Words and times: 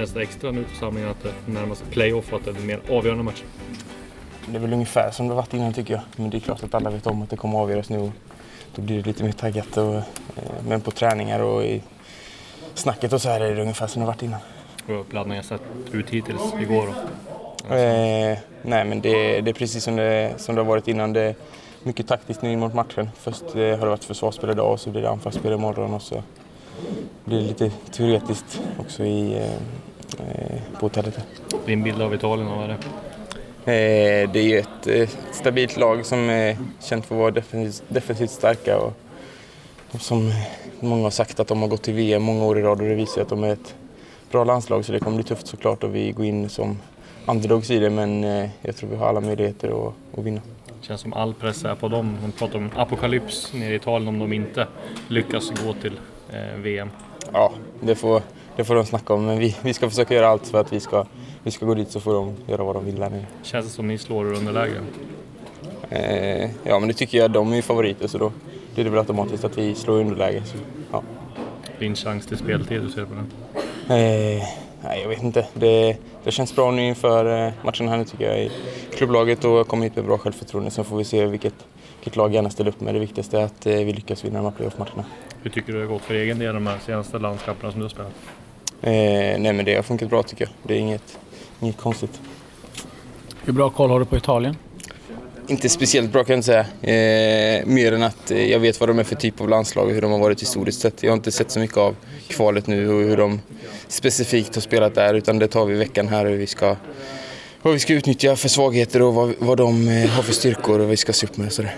Känns 0.00 0.12
det 0.12 0.22
extra 0.22 0.50
nu 0.50 0.64
på 0.64 0.74
samlingen 0.74 1.10
att 1.10 1.22
det 1.22 1.52
närmar 1.52 1.74
sig 1.74 1.86
playoff 1.90 2.32
och 2.32 2.38
att 2.38 2.44
det 2.44 2.50
är 2.50 2.66
mer 2.66 2.80
avgörande 2.90 3.24
match? 3.24 3.42
Det 4.46 4.56
är 4.56 4.60
väl 4.60 4.72
ungefär 4.72 5.10
som 5.10 5.28
det 5.28 5.34
varit 5.34 5.54
innan 5.54 5.72
tycker 5.72 5.94
jag. 5.94 6.02
Men 6.16 6.30
det 6.30 6.36
är 6.36 6.40
klart 6.40 6.62
att 6.62 6.74
alla 6.74 6.90
vet 6.90 7.06
om 7.06 7.22
att 7.22 7.30
det 7.30 7.36
kommer 7.36 7.58
att 7.58 7.62
avgöras 7.62 7.90
nu. 7.90 8.12
Då 8.74 8.82
blir 8.82 8.96
det 8.96 9.06
lite 9.06 9.24
mer 9.24 9.32
taggat. 9.32 9.76
Och, 9.76 9.94
eh, 9.94 10.02
men 10.68 10.80
på 10.80 10.90
träningar 10.90 11.40
och 11.40 11.64
i 11.64 11.82
snacket 12.74 13.12
och 13.12 13.22
så 13.22 13.28
här 13.28 13.40
är 13.40 13.54
det 13.54 13.62
ungefär 13.62 13.86
som 13.86 14.00
det 14.00 14.06
varit 14.06 14.22
innan. 14.22 14.40
Hur 14.86 14.94
har 14.94 15.00
uppladdningen 15.00 15.44
sett 15.44 15.62
ut 15.92 16.10
hittills 16.10 16.54
igår? 16.60 16.88
Då? 17.68 17.74
Eh, 17.74 18.38
nej, 18.62 18.84
men 18.84 19.00
det, 19.00 19.40
det, 19.40 19.50
är 19.50 19.54
precis 19.54 19.84
som 19.84 19.96
det, 19.96 20.34
som 20.36 20.54
det 20.54 20.60
har 20.60 20.68
varit 20.68 20.88
innan. 20.88 21.12
Det 21.12 21.34
mycket 21.82 22.08
taktiskt 22.08 22.42
nu 22.42 22.52
in 22.52 22.60
mot 22.60 22.74
matchen. 22.74 23.10
Först 23.16 23.42
eh, 23.42 23.50
har 23.54 23.78
det 23.78 23.90
varit 23.90 24.04
försvarsspel 24.04 24.50
idag 24.50 24.72
och 24.72 24.80
så 24.80 24.90
blir 24.90 25.02
det 25.02 25.10
anfallsspel 25.10 25.52
imorgon 25.52 25.94
och 25.94 26.02
så 26.02 26.22
blir 27.24 27.38
det 27.38 27.46
lite 27.46 27.70
teoretiskt 27.90 28.60
också 28.78 29.04
i, 29.04 29.38
eh 29.38 29.60
på 30.16 30.86
hotellet. 30.86 31.18
Din 31.66 31.82
bild 31.82 32.02
av 32.02 32.14
Italien, 32.14 32.48
vad 32.48 32.64
är 32.64 32.68
det? 32.68 32.74
Eh, 33.64 34.30
det 34.30 34.38
är 34.38 34.44
ju 34.44 34.58
ett 34.58 34.86
eh, 34.86 35.08
stabilt 35.32 35.76
lag 35.76 36.06
som 36.06 36.30
är 36.30 36.56
känt 36.80 37.06
för 37.06 37.14
att 37.14 37.20
vara 37.20 37.30
defensivt, 37.30 37.84
defensivt 37.88 38.30
starka 38.30 38.78
och, 38.78 38.92
som 40.00 40.32
många 40.80 41.02
har 41.02 41.10
sagt 41.10 41.40
att 41.40 41.48
de 41.48 41.60
har 41.60 41.68
gått 41.68 41.82
till 41.82 41.94
VM 41.94 42.22
många 42.22 42.44
år 42.44 42.58
i 42.58 42.62
rad 42.62 42.80
och 42.80 42.88
det 42.88 42.94
visar 42.94 43.22
att 43.22 43.28
de 43.28 43.44
är 43.44 43.52
ett 43.52 43.74
bra 44.30 44.44
landslag 44.44 44.84
så 44.84 44.92
det 44.92 44.98
kommer 44.98 45.16
bli 45.16 45.24
tufft 45.24 45.46
såklart 45.46 45.84
och 45.84 45.94
vi 45.94 46.12
går 46.12 46.26
in 46.26 46.48
som 46.48 46.78
underdogs 47.26 47.70
i 47.70 47.78
det 47.78 47.90
men 47.90 48.24
eh, 48.24 48.50
jag 48.62 48.76
tror 48.76 48.90
vi 48.90 48.96
har 48.96 49.08
alla 49.08 49.20
möjligheter 49.20 49.68
att, 49.68 50.18
att 50.18 50.24
vinna. 50.24 50.40
Det 50.80 50.86
känns 50.86 51.00
som 51.00 51.12
all 51.12 51.34
press 51.34 51.64
är 51.64 51.74
på 51.74 51.88
dem. 51.88 52.18
De 52.22 52.32
pratar 52.32 52.58
om 52.58 52.70
apokalyps 52.76 53.52
nere 53.52 53.72
i 53.72 53.76
Italien 53.76 54.08
om 54.08 54.18
de 54.18 54.32
inte 54.32 54.66
lyckas 55.08 55.50
gå 55.64 55.74
till 55.74 56.00
eh, 56.32 56.58
VM. 56.58 56.90
Ja, 57.32 57.52
det 57.80 57.94
får, 57.94 58.22
det 58.56 58.64
får 58.64 58.74
de 58.74 58.86
snacka 58.86 59.14
om 59.14 59.26
men 59.26 59.38
vi, 59.38 59.56
vi 59.62 59.74
ska 59.74 59.90
försöka 59.90 60.14
göra 60.14 60.28
allt 60.28 60.46
för 60.46 60.60
att 60.60 60.72
vi 60.72 60.80
ska, 60.80 61.06
vi 61.42 61.50
ska 61.50 61.66
gå 61.66 61.74
dit 61.74 61.90
så 61.90 62.00
får 62.00 62.14
de 62.14 62.34
göra 62.46 62.64
vad 62.64 62.76
de 62.76 62.84
vill 62.84 62.96
där 62.96 63.10
nere. 63.10 63.26
Känns 63.42 63.66
det 63.66 63.72
som 63.72 63.88
ni 63.88 63.98
slår 63.98 64.26
ur 64.26 64.34
underläge? 64.34 64.80
Eh, 65.90 66.50
ja 66.62 66.78
men 66.78 66.88
det 66.88 66.94
tycker 66.94 67.18
jag. 67.18 67.30
De 67.30 67.52
är 67.52 67.56
ju 67.56 67.62
favoriter 67.62 68.08
så 68.08 68.18
då 68.18 68.32
blir 68.74 68.84
det 68.84 68.90
väl 68.90 68.98
automatiskt 68.98 69.44
att 69.44 69.58
vi 69.58 69.74
slår 69.74 70.00
underläge. 70.00 70.42
Så, 70.44 70.56
ja. 70.92 71.02
Din 71.78 71.94
chans 71.94 72.26
till 72.26 72.36
speltid, 72.36 72.80
hur 72.80 72.88
ser 72.88 73.00
du 73.00 73.06
på 73.06 73.14
den? 73.14 73.30
Eh, 73.98 74.42
nej, 74.84 75.00
jag 75.02 75.08
vet 75.08 75.22
inte. 75.22 75.46
Det, 75.54 75.96
det 76.24 76.30
känns 76.30 76.56
bra 76.56 76.70
nu 76.70 76.88
inför 76.88 77.46
eh, 77.46 77.52
matchen 77.64 77.88
här 77.88 77.96
nu 77.96 78.04
tycker 78.04 78.24
jag 78.24 78.40
i 78.44 78.50
klubblaget 78.94 79.44
och 79.44 79.68
kommer 79.68 79.84
hit 79.84 79.96
med 79.96 80.04
bra 80.04 80.18
självförtroende. 80.18 80.70
Sen 80.70 80.84
får 80.84 80.96
vi 80.96 81.04
se 81.04 81.26
vilket, 81.26 81.54
vilket 82.00 82.16
lag 82.16 82.34
gärna 82.34 82.50
ställer 82.50 82.70
upp 82.70 82.80
med. 82.80 82.94
Det 82.94 83.00
viktigaste 83.00 83.38
är 83.38 83.44
att 83.44 83.66
eh, 83.66 83.74
vi 83.74 83.92
lyckas 83.92 84.24
vinna 84.24 84.38
de 84.38 84.44
här 84.44 84.52
playoff-matcherna. 84.52 85.04
Hur 85.42 85.50
tycker 85.50 85.72
du 85.72 85.78
det 85.78 85.84
har 85.84 85.92
gått 85.92 86.02
för 86.02 86.14
egen 86.14 86.38
del 86.38 86.54
de 86.54 86.66
här 86.66 86.78
senaste 86.86 87.18
landskamperna 87.18 87.72
som 87.72 87.80
du 87.80 87.84
har 87.84 87.90
spelat? 87.90 88.12
Eh, 88.82 89.40
nej 89.40 89.52
men 89.52 89.64
det 89.64 89.74
har 89.74 89.82
funkat 89.82 90.10
bra 90.10 90.22
tycker 90.22 90.44
jag. 90.44 90.52
Det 90.62 90.74
är 90.74 90.78
inget, 90.78 91.18
inget 91.60 91.76
konstigt. 91.76 92.20
Hur 93.44 93.52
bra 93.52 93.70
koll 93.70 93.90
har 93.90 93.98
du 93.98 94.04
på 94.04 94.16
Italien? 94.16 94.56
Inte 95.46 95.68
speciellt 95.68 96.12
bra 96.12 96.24
kan 96.24 96.32
jag 96.32 96.38
inte 96.38 96.46
säga. 96.46 97.60
Eh, 97.60 97.66
mer 97.66 97.92
än 97.92 98.02
att 98.02 98.30
eh, 98.30 98.50
jag 98.50 98.60
vet 98.60 98.80
vad 98.80 98.88
de 98.88 98.98
är 98.98 99.04
för 99.04 99.16
typ 99.16 99.40
av 99.40 99.48
landslag 99.48 99.86
och 99.86 99.92
hur 99.92 100.02
de 100.02 100.10
har 100.12 100.18
varit 100.18 100.42
historiskt 100.42 100.80
sett. 100.80 101.02
Jag 101.02 101.10
har 101.10 101.16
inte 101.16 101.32
sett 101.32 101.50
så 101.50 101.60
mycket 101.60 101.76
av 101.76 101.96
kvalet 102.28 102.66
nu 102.66 102.88
och 102.88 103.00
hur 103.00 103.16
de 103.16 103.40
specifikt 103.88 104.54
har 104.54 104.62
spelat 104.62 104.94
där 104.94 105.14
utan 105.14 105.38
det 105.38 105.48
tar 105.48 105.66
vi 105.66 105.74
veckan 105.74 106.08
här 106.08 106.26
hur 106.26 106.36
vi 106.36 106.46
ska, 106.46 106.76
vad 107.62 107.72
vi 107.72 107.78
ska 107.78 107.94
utnyttja 107.94 108.36
för 108.36 108.48
svagheter 108.48 109.02
och 109.02 109.14
vad, 109.14 109.34
vad 109.38 109.58
de 109.58 109.88
eh, 109.88 110.10
har 110.10 110.22
för 110.22 110.32
styrkor 110.32 110.74
och 110.74 110.80
vad 110.80 110.88
vi 110.88 110.96
ska 110.96 111.12
se 111.12 111.26
upp 111.26 111.36
med 111.36 111.46
och 111.46 111.52
sådär. 111.52 111.76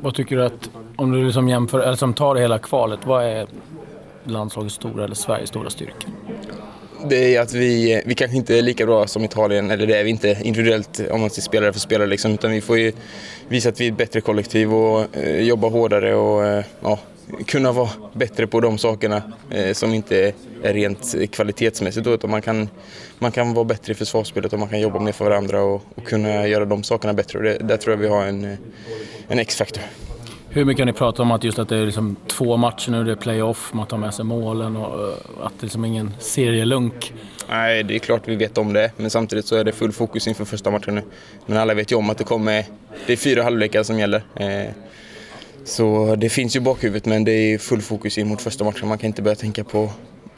Vad 0.00 0.14
tycker 0.14 0.36
du 0.36 0.44
att, 0.44 0.70
om 0.96 1.12
du 1.12 1.24
liksom 1.24 1.48
jämför, 1.48 1.80
eller 1.80 1.96
som 1.96 2.14
tar 2.14 2.34
det 2.34 2.40
hela 2.40 2.58
kvalet, 2.58 3.00
vad 3.04 3.24
är 3.24 3.46
landslagets 4.24 4.74
stora 4.74 5.04
eller 5.04 5.14
Sveriges 5.14 5.48
stora 5.48 5.70
styrka? 5.70 6.08
det 7.04 7.36
är 7.36 7.40
att 7.40 7.52
vi, 7.52 8.02
vi 8.06 8.14
kanske 8.14 8.36
inte 8.36 8.58
är 8.58 8.62
lika 8.62 8.86
bra 8.86 9.06
som 9.06 9.24
Italien, 9.24 9.70
eller 9.70 9.86
det 9.86 9.96
är 9.96 10.04
vi 10.04 10.10
inte 10.10 10.38
individuellt 10.42 11.00
om 11.10 11.20
man 11.20 11.30
ser 11.30 11.42
spelare 11.42 11.72
för 11.72 11.80
spelare 11.80 12.08
liksom, 12.08 12.32
utan 12.34 12.50
vi 12.50 12.60
får 12.60 12.78
ju 12.78 12.92
visa 13.48 13.68
att 13.68 13.80
vi 13.80 13.86
är 13.86 13.92
ett 13.92 13.98
bättre 13.98 14.20
kollektiv 14.20 14.74
och 14.74 15.16
eh, 15.16 15.40
jobba 15.40 15.68
hårdare 15.68 16.14
och 16.14 16.46
eh, 16.46 16.64
ja, 16.80 16.98
kunna 17.46 17.72
vara 17.72 17.90
bättre 18.12 18.46
på 18.46 18.60
de 18.60 18.78
sakerna 18.78 19.22
eh, 19.50 19.72
som 19.72 19.94
inte 19.94 20.32
är 20.62 20.74
rent 20.74 21.14
kvalitetsmässigt 21.32 22.04
då, 22.04 22.14
utan 22.14 22.30
man 22.30 22.42
kan, 22.42 22.68
man 23.18 23.32
kan 23.32 23.54
vara 23.54 23.64
bättre 23.64 23.92
i 23.92 23.94
försvarsspelet 23.94 24.52
och 24.52 24.58
man 24.58 24.68
kan 24.68 24.80
jobba 24.80 25.00
mer 25.00 25.12
för 25.12 25.24
varandra 25.24 25.62
och, 25.62 25.82
och 25.94 26.04
kunna 26.04 26.46
göra 26.46 26.64
de 26.64 26.82
sakerna 26.82 27.14
bättre 27.14 27.38
och 27.38 27.44
det, 27.44 27.58
där 27.58 27.76
tror 27.76 27.96
jag 27.96 28.00
vi 28.00 28.08
har 28.08 28.26
en, 28.26 28.56
en 29.28 29.38
X-faktor. 29.38 29.82
Hur 30.50 30.64
mycket 30.64 30.80
har 30.80 30.86
ni 30.86 30.92
pratat 30.92 31.20
om 31.20 31.30
att 31.30 31.44
just 31.44 31.58
att 31.58 31.68
det 31.68 31.76
är 31.76 31.86
liksom 31.86 32.16
två 32.26 32.56
matcher 32.56 32.90
nu, 32.90 33.04
det 33.04 33.12
är 33.12 33.16
playoff, 33.16 33.70
man 33.72 33.86
tar 33.86 33.96
med 33.96 34.14
sig 34.14 34.24
målen 34.24 34.76
och 34.76 35.08
eh, 35.08 35.14
att 35.42 35.52
det 35.58 35.60
är 35.60 35.66
liksom 35.66 35.84
ingen 35.84 36.14
serielunk? 36.18 37.12
Nej, 37.50 37.82
det 37.82 37.94
är 37.94 37.98
klart 37.98 38.22
vi 38.28 38.36
vet 38.36 38.58
om 38.58 38.72
det, 38.72 38.92
men 38.96 39.10
samtidigt 39.10 39.46
så 39.46 39.56
är 39.56 39.64
det 39.64 39.72
full 39.72 39.92
fokus 39.92 40.28
inför 40.28 40.44
första 40.44 40.70
matchen 40.70 40.94
nu. 40.94 41.02
Men 41.46 41.58
alla 41.58 41.74
vet 41.74 41.92
ju 41.92 41.96
om 41.96 42.10
att 42.10 42.18
det 42.18 42.24
kommer, 42.24 42.64
det 43.06 43.12
är 43.12 43.16
fyra 43.16 43.42
halvlekar 43.42 43.82
som 43.82 43.98
gäller. 43.98 44.22
Eh, 44.34 44.70
så 45.64 46.16
det 46.16 46.28
finns 46.28 46.56
ju 46.56 46.60
bakhuvudet, 46.60 47.06
men 47.06 47.24
det 47.24 47.32
är 47.32 47.58
full 47.58 47.82
fokus 47.82 48.18
in 48.18 48.28
mot 48.28 48.42
första 48.42 48.64
matchen. 48.64 48.88
Man 48.88 48.98
kan 48.98 49.06
inte 49.06 49.22
börja 49.22 49.34
tänka 49.34 49.64
på, 49.64 49.90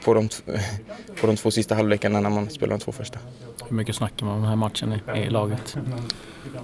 på, 0.04 0.14
de, 0.14 0.28
på 1.20 1.26
de 1.26 1.36
två 1.36 1.50
sista 1.50 1.74
halvlekarna 1.74 2.20
när 2.20 2.30
man 2.30 2.50
spelar 2.50 2.70
de 2.78 2.84
två 2.84 2.92
första. 2.92 3.18
Hur 3.68 3.76
mycket 3.76 3.96
snackar 3.96 4.26
man 4.26 4.34
om 4.34 4.40
den 4.40 4.48
här 4.48 4.56
matchen 4.56 5.00
i, 5.14 5.18
i 5.18 5.30
laget? 5.30 5.76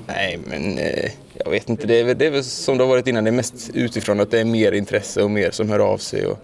Nej, 0.07 0.39
men 0.47 0.79
eh, 0.79 1.11
jag 1.45 1.51
vet 1.51 1.69
inte. 1.69 1.87
Det 1.87 2.01
är, 2.01 2.15
det 2.15 2.27
är 2.27 2.31
väl 2.31 2.45
som 2.45 2.79
det 2.79 2.85
har 2.85 2.89
varit 2.89 3.07
innan, 3.07 3.25
det 3.25 3.31
är 3.31 3.33
mest 3.33 3.71
utifrån 3.75 4.21
att 4.21 4.31
det 4.31 4.41
är 4.41 4.45
mer 4.45 4.73
intresse 4.73 5.23
och 5.23 5.31
mer 5.31 5.51
som 5.51 5.71
hör 5.71 5.79
av 5.79 5.99
sig. 5.99 6.27
Och, 6.27 6.39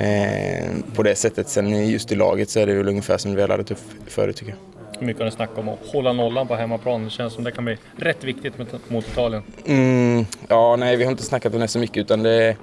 eh, 0.00 0.64
på 0.94 1.02
det 1.02 1.14
sättet. 1.14 1.48
Sen 1.48 1.88
just 1.90 2.12
i 2.12 2.14
laget 2.14 2.50
så 2.50 2.60
är 2.60 2.66
det 2.66 2.74
väl 2.74 2.88
ungefär 2.88 3.18
som 3.18 3.34
vi 3.34 3.40
har 3.40 3.48
laddat 3.48 3.70
upp 3.70 3.78
förut 4.06 4.36
tycker 4.36 4.52
jag. 4.52 4.75
Mycket 5.00 5.18
har 5.18 5.24
ni 5.24 5.30
snackat 5.30 5.58
om 5.58 5.68
att 5.68 5.78
hålla 5.92 6.12
nollan 6.12 6.46
på 6.46 6.54
hemmaplan? 6.54 7.04
Det 7.04 7.10
känns 7.10 7.32
som 7.32 7.44
det 7.44 7.52
kan 7.52 7.64
bli 7.64 7.78
rätt 7.96 8.24
viktigt 8.24 8.54
mot 8.88 9.08
Italien. 9.08 9.42
Mm, 9.66 10.24
ja, 10.48 10.76
nej, 10.76 10.96
vi 10.96 11.04
har 11.04 11.10
inte 11.10 11.22
snackat 11.22 11.54
om 11.54 11.60
det 11.60 11.68
så 11.68 11.78
mycket 11.78 11.96
utan 11.96 12.22
det 12.22 12.30
är, 12.30 12.56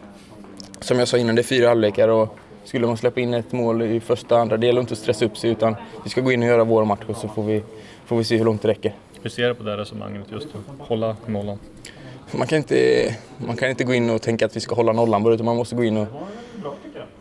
som 0.79 0.99
jag 0.99 1.07
sa 1.07 1.17
innan, 1.17 1.35
det 1.35 1.41
är 1.41 1.43
fyra 1.43 1.67
halvlekar 1.67 2.07
och 2.07 2.37
skulle 2.63 2.87
man 2.87 2.97
släppa 2.97 3.19
in 3.19 3.33
ett 3.33 3.51
mål 3.51 3.81
i 3.81 3.99
första 3.99 4.37
andra 4.37 4.57
del 4.57 4.77
och 4.77 4.81
inte 4.81 4.95
stressa 4.95 5.25
upp 5.25 5.37
sig 5.37 5.49
utan 5.49 5.75
vi 6.03 6.09
ska 6.09 6.21
gå 6.21 6.31
in 6.31 6.41
och 6.41 6.47
göra 6.47 6.63
vår 6.63 6.85
match 6.85 7.03
och 7.07 7.17
så 7.17 7.27
får 7.27 7.43
vi, 7.43 7.63
får 8.05 8.17
vi 8.17 8.23
se 8.23 8.37
hur 8.37 8.45
långt 8.45 8.61
det 8.61 8.67
räcker. 8.67 8.95
Hur 9.21 9.29
ser 9.29 9.47
du 9.47 9.55
på 9.55 9.63
det 9.63 9.77
resonemanget 9.77 10.25
just 10.31 10.47
att 10.47 10.87
hålla 10.87 11.15
nollan? 11.25 11.59
Man 12.31 12.47
kan, 12.47 12.57
inte, 12.57 13.15
man 13.37 13.55
kan 13.55 13.69
inte 13.69 13.83
gå 13.83 13.93
in 13.93 14.09
och 14.09 14.21
tänka 14.21 14.45
att 14.45 14.55
vi 14.55 14.59
ska 14.59 14.75
hålla 14.75 14.93
nollan 14.93 15.23
bara 15.23 15.33
utan 15.33 15.45
man 15.45 15.55
måste 15.55 15.75
gå 15.75 15.83
in 15.83 15.97
och, 15.97 16.07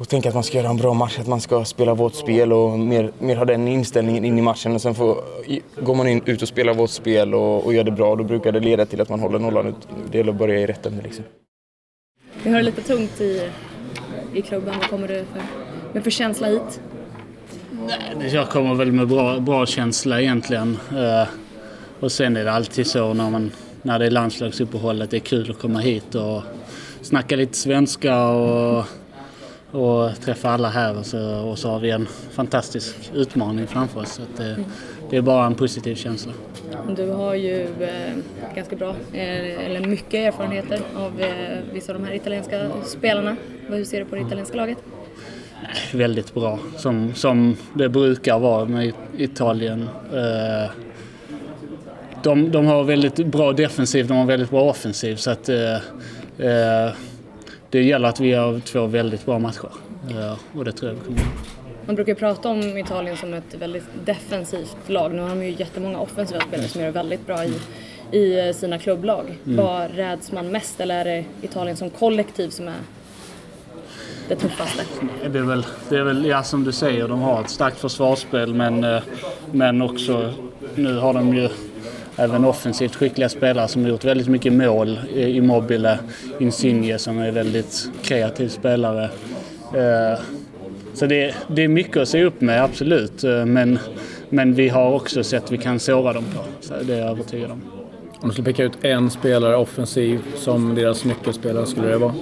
och 0.02 0.08
tänka 0.08 0.28
att 0.28 0.34
man 0.34 0.44
ska 0.44 0.58
göra 0.58 0.70
en 0.70 0.76
bra 0.76 0.94
match, 0.94 1.18
att 1.18 1.26
man 1.26 1.40
ska 1.40 1.64
spela 1.64 1.94
vårt 1.94 2.14
spel 2.14 2.52
och 2.52 2.78
mer, 2.78 3.12
mer 3.18 3.36
ha 3.36 3.44
den 3.44 3.68
inställningen 3.68 4.24
in 4.24 4.38
i 4.38 4.42
matchen. 4.42 4.74
Och 4.74 4.80
sen 4.80 4.94
får, 4.94 5.24
går 5.82 5.94
man 5.94 6.08
in, 6.08 6.22
ut 6.26 6.42
och 6.42 6.48
spelar 6.48 6.74
vårt 6.74 6.90
spel 6.90 7.34
och, 7.34 7.64
och 7.64 7.74
gör 7.74 7.84
det 7.84 7.90
bra, 7.90 8.16
då 8.16 8.24
brukar 8.24 8.52
det 8.52 8.60
leda 8.60 8.86
till 8.86 9.00
att 9.00 9.08
man 9.08 9.20
håller 9.20 9.38
nollan. 9.38 9.74
Det 10.10 10.18
gäller 10.18 10.32
att 10.32 10.38
börja 10.38 10.60
i 10.60 10.66
rätt 10.66 10.86
ände 10.86 11.02
liksom. 11.02 11.24
Vi 12.42 12.50
har 12.50 12.56
det 12.56 12.62
lite 12.62 12.82
tungt 12.82 13.20
i, 13.20 13.50
i 14.34 14.42
klubben. 14.42 14.74
Vad 14.78 14.90
kommer 14.90 15.08
du 15.08 15.14
för, 15.14 15.42
med 15.92 16.02
för 16.02 16.10
känsla 16.10 16.46
hit? 16.46 16.80
Nej, 18.18 18.34
jag 18.34 18.50
kommer 18.50 18.74
väl 18.74 18.92
med 18.92 19.08
bra, 19.08 19.40
bra 19.40 19.66
känsla 19.66 20.20
egentligen. 20.20 20.78
Uh, 20.92 21.28
och 22.00 22.12
sen 22.12 22.36
är 22.36 22.44
det 22.44 22.52
alltid 22.52 22.86
så 22.86 23.14
när, 23.14 23.30
man, 23.30 23.50
när 23.82 23.98
det 23.98 24.06
är 24.06 24.10
landslagsuppehållet, 24.10 25.10
det 25.10 25.16
är 25.16 25.20
kul 25.20 25.50
att 25.50 25.58
komma 25.58 25.78
hit 25.78 26.14
och 26.14 26.42
snacka 27.02 27.36
lite 27.36 27.56
svenska 27.56 28.26
och, 28.26 28.84
och 29.72 30.20
träffa 30.20 30.50
alla 30.50 30.68
här 30.68 30.98
och 30.98 31.06
så, 31.06 31.40
och 31.40 31.58
så 31.58 31.70
har 31.70 31.80
vi 31.80 31.90
en 31.90 32.06
fantastisk 32.30 32.96
utmaning 33.14 33.66
framför 33.66 34.00
oss. 34.00 34.12
Så 34.12 34.22
det, 34.36 34.56
det, 35.10 35.16
är 35.16 35.22
bara 35.22 35.46
en 35.46 35.54
positiv 35.54 35.94
känsla. 35.94 36.32
Du 36.96 37.10
har 37.10 37.34
ju 37.34 37.62
eh, 37.62 38.14
ganska 38.54 38.76
bra, 38.76 38.90
eh, 39.12 39.66
eller 39.66 39.86
mycket 39.86 40.14
erfarenheter 40.14 40.80
av 40.96 41.20
eh, 41.20 41.58
vissa 41.72 41.92
av 41.92 42.00
de 42.00 42.06
här 42.06 42.14
italienska 42.14 42.70
spelarna. 42.84 43.36
Hur 43.66 43.84
ser 43.84 43.98
du 43.98 44.04
på 44.04 44.14
det 44.14 44.20
italienska 44.20 44.56
laget? 44.56 44.78
Väldigt 45.92 46.34
bra, 46.34 46.58
som, 46.76 47.14
som 47.14 47.56
det 47.74 47.88
brukar 47.88 48.38
vara 48.38 48.64
med 48.64 48.92
Italien. 49.16 49.88
Eh, 50.12 50.70
de, 52.22 52.50
de 52.50 52.66
har 52.66 52.84
väldigt 52.84 53.26
bra 53.26 53.52
defensiv, 53.52 54.06
de 54.06 54.16
har 54.16 54.26
väldigt 54.26 54.50
bra 54.50 54.62
offensiv. 54.62 55.16
Så 55.16 55.30
att, 55.30 55.48
eh, 55.48 55.74
eh, 56.38 56.92
det 57.72 57.82
gäller 57.82 58.08
att 58.08 58.20
vi 58.20 58.28
gör 58.28 58.60
två 58.60 58.86
väldigt 58.86 59.26
bra 59.26 59.38
matcher. 59.38 59.70
Eh, 60.10 60.58
och 60.58 60.64
det 60.64 60.72
tror 60.72 60.90
jag 60.90 60.98
vi 60.98 61.04
kommer 61.04 61.20
Man 61.86 61.94
brukar 61.94 62.14
prata 62.14 62.48
om 62.48 62.78
Italien 62.78 63.16
som 63.16 63.34
ett 63.34 63.54
väldigt 63.54 63.84
defensivt 64.04 64.76
lag. 64.86 65.14
Nu 65.14 65.22
har 65.22 65.28
de 65.28 65.44
ju 65.44 65.54
jättemånga 65.58 65.98
offensiva 65.98 66.40
spelare 66.40 66.68
som 66.68 66.80
gör 66.80 66.88
det 66.88 66.92
väldigt 66.92 67.26
bra 67.26 67.44
i, 67.44 67.52
i 68.18 68.54
sina 68.54 68.78
klubblag. 68.78 69.24
Mm. 69.46 69.56
Vad 69.56 69.94
räds 69.94 70.32
man 70.32 70.48
mest 70.48 70.80
eller 70.80 71.00
är 71.00 71.04
det 71.04 71.24
Italien 71.42 71.76
som 71.76 71.90
kollektiv 71.90 72.48
som 72.48 72.68
är 72.68 72.74
det 74.28 74.36
tuffaste? 74.36 74.84
Det 75.32 75.38
är 75.38 75.42
väl, 75.42 75.66
det 75.88 75.96
är 75.96 76.02
väl 76.02 76.26
ja, 76.26 76.42
som 76.42 76.64
du 76.64 76.72
säger, 76.72 77.08
de 77.08 77.20
har 77.20 77.40
ett 77.40 77.50
starkt 77.50 77.78
försvarsspel 77.78 78.54
men, 78.54 78.84
eh, 78.84 79.02
men 79.52 79.82
också 79.82 80.32
nu 80.74 80.96
har 80.96 81.14
de 81.14 81.34
ju 81.34 81.48
även 82.16 82.44
offensivt 82.44 82.94
skickliga 82.94 83.28
spelare 83.28 83.68
som 83.68 83.82
har 83.82 83.90
gjort 83.90 84.04
väldigt 84.04 84.28
mycket 84.28 84.52
mål. 84.52 84.98
Immobile, 85.14 85.98
Insigne 86.40 86.98
som 86.98 87.18
är 87.18 87.30
väldigt 87.30 87.90
kreativ 88.02 88.48
spelare. 88.48 89.04
Eh, 89.74 90.20
så 90.94 91.06
det, 91.06 91.34
det 91.48 91.62
är 91.62 91.68
mycket 91.68 91.96
att 91.96 92.08
se 92.08 92.24
upp 92.24 92.40
med, 92.40 92.64
absolut. 92.64 93.22
Men, 93.46 93.78
men 94.28 94.54
vi 94.54 94.68
har 94.68 94.92
också 94.92 95.24
sett 95.24 95.44
att 95.44 95.50
vi 95.50 95.58
kan 95.58 95.78
såra 95.78 96.12
dem 96.12 96.24
på. 96.34 96.40
Så 96.60 96.74
det 96.82 96.94
är 96.94 96.98
jag 96.98 97.10
övertygad 97.10 97.50
om. 97.50 97.62
Om 98.22 98.28
du 98.28 98.32
skulle 98.32 98.44
peka 98.44 98.64
ut 98.64 98.84
en 98.84 99.10
spelare 99.10 99.56
offensiv 99.56 100.20
som 100.36 100.74
deras 100.74 101.04
nyckelspelare, 101.04 101.66
skulle 101.66 101.88
det 101.88 101.98
vara? 101.98 102.14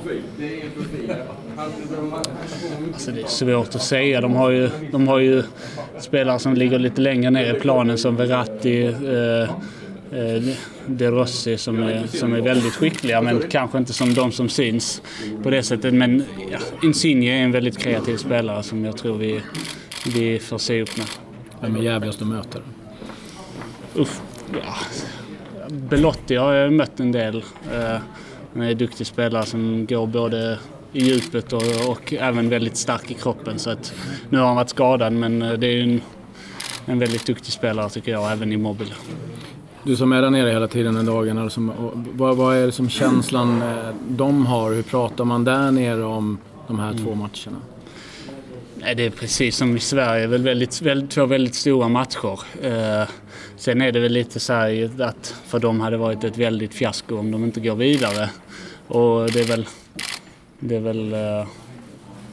Alltså 2.93 3.11
det 3.11 3.21
är 3.21 3.27
svårt 3.27 3.75
att 3.75 3.83
säga. 3.83 4.21
De 4.21 4.37
har 4.37 4.51
ju, 4.51 4.71
de 4.93 5.09
har 5.09 5.19
ju 5.19 5.43
spelare 5.99 6.39
som 6.39 6.55
ligger 6.55 6.79
lite 6.79 7.01
längre 7.01 7.31
ner 7.31 7.57
i 7.57 7.61
planen 7.61 7.99
som 7.99 8.17
Verratti, 8.17 8.87
eh, 8.87 9.43
eh, 9.43 9.51
De 10.87 11.11
Rossi 11.11 11.59
som 11.59 11.83
är, 11.83 12.07
som 12.07 12.33
är 12.33 12.41
väldigt 12.41 12.75
skickliga 12.75 13.21
men 13.21 13.43
kanske 13.51 13.79
inte 13.79 13.93
som 13.93 14.15
de 14.15 14.33
som 14.33 14.49
syns 14.49 15.03
på 15.43 15.51
det 15.51 15.63
sättet. 15.63 15.95
Men 15.95 16.25
ja, 16.51 16.59
Insigne 16.83 17.41
är 17.41 17.45
en 17.45 17.53
väldigt 17.53 17.79
kreativ 17.79 18.17
spelare 18.17 18.63
som 18.63 18.85
jag 18.85 18.97
tror 18.97 19.19
vi, 19.19 19.41
vi 20.15 20.39
får 20.39 20.59
se 20.59 20.83
upp 20.83 20.97
med. 20.97 21.07
Vem 21.61 21.77
är 21.77 21.83
jävligast 21.83 22.23
att 22.23 22.29
möta? 22.29 22.59
Uff, 23.95 24.21
ja. 24.53 24.75
Belotti 25.69 26.37
har 26.37 26.53
jag 26.53 26.73
mött 26.73 27.01
en 27.01 27.13
del. 27.13 27.37
Eh, 27.73 27.99
han 28.53 28.63
är 28.63 28.71
en 28.71 28.79
duktig 28.79 29.07
spelare 29.07 29.47
som 29.47 29.87
går 29.87 30.07
både 30.07 30.59
i 30.93 31.05
djupet 31.05 31.53
och, 31.53 31.63
och, 31.89 32.13
även 32.13 32.49
väldigt 32.49 32.77
stark 32.77 33.11
i 33.11 33.15
kroppen. 33.15 33.59
Så 33.59 33.71
att, 33.71 33.95
nu 34.29 34.39
har 34.39 34.47
han 34.47 34.57
varit 34.57 34.69
skadad 34.69 35.13
men 35.13 35.43
eh, 35.43 35.53
det 35.53 35.67
är 35.67 35.83
en, 35.83 36.01
en 36.87 36.99
väldigt 36.99 37.27
duktig 37.27 37.53
spelare 37.53 37.91
tycker 37.91 38.13
jag, 38.13 38.33
även 38.33 38.53
immobile. 38.53 38.95
Du 39.83 39.97
som 39.97 40.13
är 40.13 40.23
där 40.23 40.31
nere 40.31 40.51
hela 40.51 40.69
tiden 40.69 40.95
den 40.95 41.07
dagen, 41.07 41.39
alltså, 41.39 41.69
vad, 42.13 42.37
vad 42.37 42.57
är 42.57 42.67
liksom 42.67 42.89
känslan 42.89 43.63
eh, 43.63 43.95
de 44.09 44.47
har? 44.47 44.73
Hur 44.73 44.83
pratar 44.83 45.25
man 45.25 45.45
där 45.45 45.71
nere 45.71 46.05
om 46.05 46.39
de 46.67 46.79
här 46.79 46.91
mm. 46.91 47.05
två 47.05 47.15
matcherna? 47.15 47.61
Nej, 48.75 48.95
det 48.95 49.07
är 49.07 49.11
precis 49.11 49.57
som 49.57 49.77
i 49.77 49.81
Sverige, 49.81 50.27
väl 50.27 50.43
väldigt, 50.43 50.83
väldigt, 50.83 51.11
två 51.11 51.27
väldigt 51.27 51.55
stora 51.55 51.89
matcher. 51.89 52.41
Eh, 52.63 53.09
sen 53.57 53.81
är 53.81 53.93
det 53.93 54.01
väl 54.01 54.13
lite 54.13 54.41
så 54.41 54.53
här 54.53 55.03
att 55.03 55.35
för 55.47 55.59
dem 55.59 55.81
hade 55.81 55.97
det 55.97 56.01
varit 56.01 56.25
ett 56.25 56.39
väldigt 56.39 56.75
fiasko 56.75 57.17
om 57.17 57.31
de 57.31 57.45
inte 57.45 57.61
går 57.61 57.75
vidare. 57.75 58.31
Och 58.87 59.31
det 59.31 59.41
är 59.41 59.49
väl, 59.49 59.67
det 60.59 60.77
är 60.77 60.81
väl, 60.81 61.13
eh, 61.13 61.47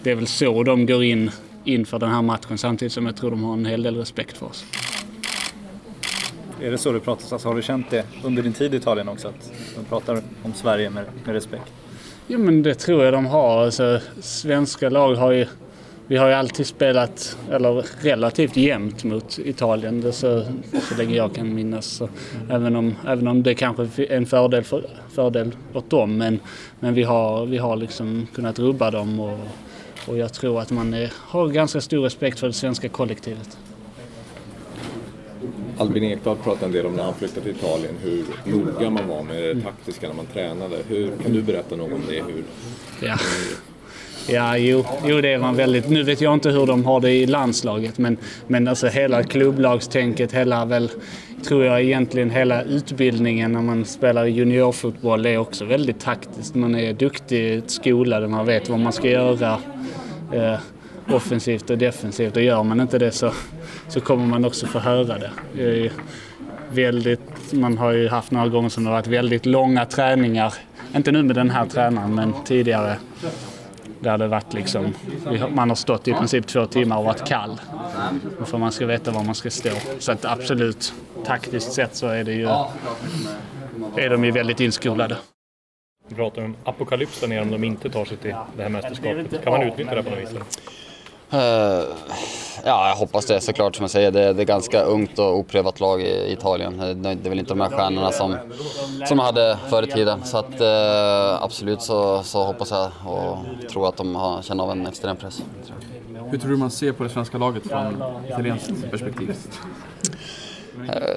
det 0.03 0.11
är 0.11 0.15
väl 0.15 0.27
så 0.27 0.63
de 0.63 0.85
går 0.85 1.03
in 1.03 1.31
inför 1.63 1.99
den 1.99 2.09
här 2.09 2.21
matchen 2.21 2.57
samtidigt 2.57 2.93
som 2.93 3.05
jag 3.05 3.15
tror 3.15 3.31
de 3.31 3.43
har 3.43 3.53
en 3.53 3.65
hel 3.65 3.83
del 3.83 3.95
respekt 3.95 4.37
för 4.37 4.45
oss. 4.45 4.65
Är 6.61 6.71
det 6.71 6.77
så 6.77 6.91
du 6.91 6.99
pratar? 6.99 7.33
Alltså, 7.33 7.47
har 7.47 7.55
du 7.55 7.61
känt 7.61 7.89
det 7.89 8.05
under 8.23 8.43
din 8.43 8.53
tid 8.53 8.73
i 8.73 8.77
Italien 8.77 9.09
också? 9.09 9.27
Att 9.27 9.51
de 9.75 9.85
pratar 9.85 10.21
om 10.43 10.53
Sverige 10.53 10.89
med, 10.89 11.05
med 11.25 11.35
respekt? 11.35 11.71
Ja 12.27 12.37
men 12.37 12.63
det 12.63 12.75
tror 12.75 13.03
jag 13.03 13.13
de 13.13 13.25
har. 13.25 13.63
Alltså, 13.63 13.99
svenska 14.21 14.89
lag 14.89 15.15
har 15.15 15.31
ju 15.31 15.45
vi 16.09 16.17
har 16.17 16.27
ju 16.27 16.33
alltid 16.33 16.67
spelat, 16.67 17.37
eller 17.51 17.85
relativt 18.01 18.57
jämnt 18.57 19.03
mot 19.03 19.39
Italien 19.39 20.01
det 20.01 20.11
så, 20.11 20.45
så 20.89 20.95
länge 20.97 21.15
jag 21.15 21.35
kan 21.35 21.55
minnas. 21.55 21.85
Så, 21.85 22.09
även, 22.49 22.75
om, 22.75 22.95
även 23.07 23.27
om 23.27 23.43
det 23.43 23.55
kanske 23.55 23.83
är 23.83 24.11
en 24.11 24.25
fördel, 24.25 24.63
för, 24.63 24.89
fördel 25.09 25.51
åt 25.73 25.89
dem. 25.89 26.17
Men, 26.17 26.39
men 26.79 26.93
vi 26.93 27.03
har, 27.03 27.45
vi 27.45 27.57
har 27.57 27.75
liksom 27.75 28.27
kunnat 28.35 28.59
rubba 28.59 28.91
dem 28.91 29.19
och, 29.19 29.39
och 30.07 30.17
jag 30.17 30.33
tror 30.33 30.61
att 30.61 30.71
man 30.71 30.93
är, 30.93 31.13
har 31.15 31.47
ganska 31.47 31.81
stor 31.81 32.03
respekt 32.03 32.39
för 32.39 32.47
det 32.47 32.53
svenska 32.53 32.89
kollektivet. 32.89 33.57
Albin 35.77 36.03
Ekdal 36.03 36.37
pratade 36.43 36.65
en 36.65 36.71
del 36.71 36.85
om 36.85 36.95
när 36.95 37.03
han 37.03 37.13
flyttade 37.13 37.41
till 37.41 37.51
Italien, 37.51 37.93
hur 38.03 38.25
noga 38.45 38.89
man 38.89 39.07
var 39.07 39.23
med 39.23 39.43
det 39.55 39.61
taktiska 39.61 40.07
när 40.07 40.15
man 40.15 40.25
tränade. 40.25 40.75
Hur, 40.87 41.11
kan 41.23 41.33
du 41.33 41.41
berätta 41.41 41.75
något 41.75 41.93
om 41.93 42.01
det? 42.09 42.15
Hur, 42.21 42.43
ja. 43.01 43.17
Ja, 44.29 44.57
jo, 44.57 44.85
jo, 45.05 45.21
det 45.21 45.33
är 45.33 45.39
man 45.39 45.55
väldigt. 45.55 45.89
Nu 45.89 46.03
vet 46.03 46.21
jag 46.21 46.33
inte 46.33 46.49
hur 46.49 46.65
de 46.65 46.85
har 46.85 46.99
det 46.99 47.11
i 47.11 47.25
landslaget, 47.25 47.97
men, 47.97 48.17
men 48.47 48.67
alltså 48.67 48.87
hela 48.87 49.23
klubblagstänket, 49.23 50.31
hela 50.31 50.65
väl, 50.65 50.89
tror 51.47 51.65
jag 51.65 51.81
egentligen 51.81 52.29
hela 52.29 52.63
utbildningen 52.63 53.51
när 53.51 53.61
man 53.61 53.85
spelar 53.85 54.25
juniorfotboll 54.25 55.25
är 55.25 55.37
också 55.37 55.65
väldigt 55.65 55.99
taktiskt. 55.99 56.55
Man 56.55 56.75
är 56.75 56.93
duktig, 56.93 57.63
skolad, 57.67 58.29
man 58.29 58.45
vet 58.45 58.69
vad 58.69 58.79
man 58.79 58.93
ska 58.93 59.09
göra 59.09 59.57
eh, 60.33 60.59
offensivt 61.15 61.69
och 61.69 61.77
defensivt 61.77 62.35
och 62.35 62.43
gör 62.43 62.63
man 62.63 62.79
inte 62.79 62.99
det 62.99 63.11
så, 63.11 63.31
så 63.87 64.01
kommer 64.01 64.25
man 64.25 64.45
också 64.45 64.67
få 64.67 64.79
höra 64.79 65.17
det. 65.17 65.91
Väldigt, 66.69 67.53
man 67.53 67.77
har 67.77 67.91
ju 67.91 68.09
haft 68.09 68.31
några 68.31 68.47
gånger 68.47 68.69
som 68.69 68.83
det 68.83 68.89
har 68.89 68.97
varit 68.97 69.07
väldigt 69.07 69.45
långa 69.45 69.85
träningar. 69.85 70.53
Inte 70.95 71.11
nu 71.11 71.23
med 71.23 71.35
den 71.35 71.49
här 71.49 71.65
tränaren, 71.65 72.15
men 72.15 72.33
tidigare 72.45 72.97
där 73.99 74.17
det 74.17 74.27
varit 74.27 74.53
liksom, 74.53 74.93
man 75.49 75.69
har 75.69 75.75
stått 75.75 76.07
i 76.07 76.13
princip 76.13 76.47
två 76.47 76.65
timmar 76.65 76.97
och 76.97 77.05
varit 77.05 77.27
kall. 77.27 77.61
För 78.45 78.57
man 78.57 78.71
ska 78.71 78.85
veta 78.85 79.11
var 79.11 79.23
man 79.23 79.35
ska 79.35 79.49
stå. 79.49 79.69
Så 79.99 80.11
att 80.11 80.25
absolut, 80.25 80.93
taktiskt 81.25 81.71
sett 81.71 81.95
så 81.95 82.07
är 82.07 82.23
det 82.23 82.33
ju, 82.33 82.47
är 83.97 84.09
de 84.09 84.25
ju 84.25 84.31
väldigt 84.31 84.59
inskolade. 84.59 85.17
Vi 86.09 86.15
pratar 86.15 86.43
om 86.43 86.55
apokalyps 86.63 87.19
där 87.19 87.27
nere 87.27 87.41
om 87.41 87.51
de 87.51 87.63
inte 87.63 87.89
tar 87.89 88.05
sig 88.05 88.17
till 88.17 88.35
det 88.57 88.63
här 88.63 88.69
mästerskapet. 88.69 89.43
Kan 89.43 89.53
man 89.53 89.63
utnyttja 89.63 89.95
det 89.95 90.03
på 90.03 90.09
något 90.09 90.19
vis? 90.19 90.29
Uh, 91.33 91.39
ja, 92.65 92.89
jag 92.89 92.95
hoppas 92.95 93.25
det 93.25 93.41
såklart 93.41 93.75
som 93.75 93.83
jag 93.83 93.91
säger. 93.91 94.11
Det, 94.11 94.33
det 94.33 94.43
är 94.43 94.45
ganska 94.45 94.81
ungt 94.81 95.19
och 95.19 95.35
oprövat 95.35 95.79
lag 95.79 96.01
i 96.01 96.31
Italien. 96.31 96.77
Det, 96.77 96.93
det 96.93 97.25
är 97.25 97.29
väl 97.29 97.39
inte 97.39 97.51
de 97.51 97.61
här 97.61 97.69
stjärnorna 97.69 98.11
som, 98.11 98.37
som 99.07 99.19
hade 99.19 99.57
förr 99.69 99.83
i 99.83 99.91
tiden. 99.91 100.23
Så 100.23 100.37
att, 100.37 100.61
uh, 100.61 101.43
absolut 101.43 101.81
så, 101.81 102.23
så 102.23 102.43
hoppas 102.43 102.71
jag 102.71 102.91
och 103.05 103.37
tror 103.71 103.89
att 103.89 103.97
de 103.97 104.15
har, 104.15 104.41
känner 104.41 104.63
av 104.63 104.71
en 104.71 104.87
extrem 104.87 105.15
press. 105.15 105.41
Hur 106.29 106.37
tror 106.37 106.51
du 106.51 106.57
man 106.57 106.71
ser 106.71 106.91
på 106.91 107.03
det 107.03 107.09
svenska 107.09 107.37
laget 107.37 107.63
från 107.67 108.03
italienskt 108.27 108.91
perspektiv? 108.91 109.35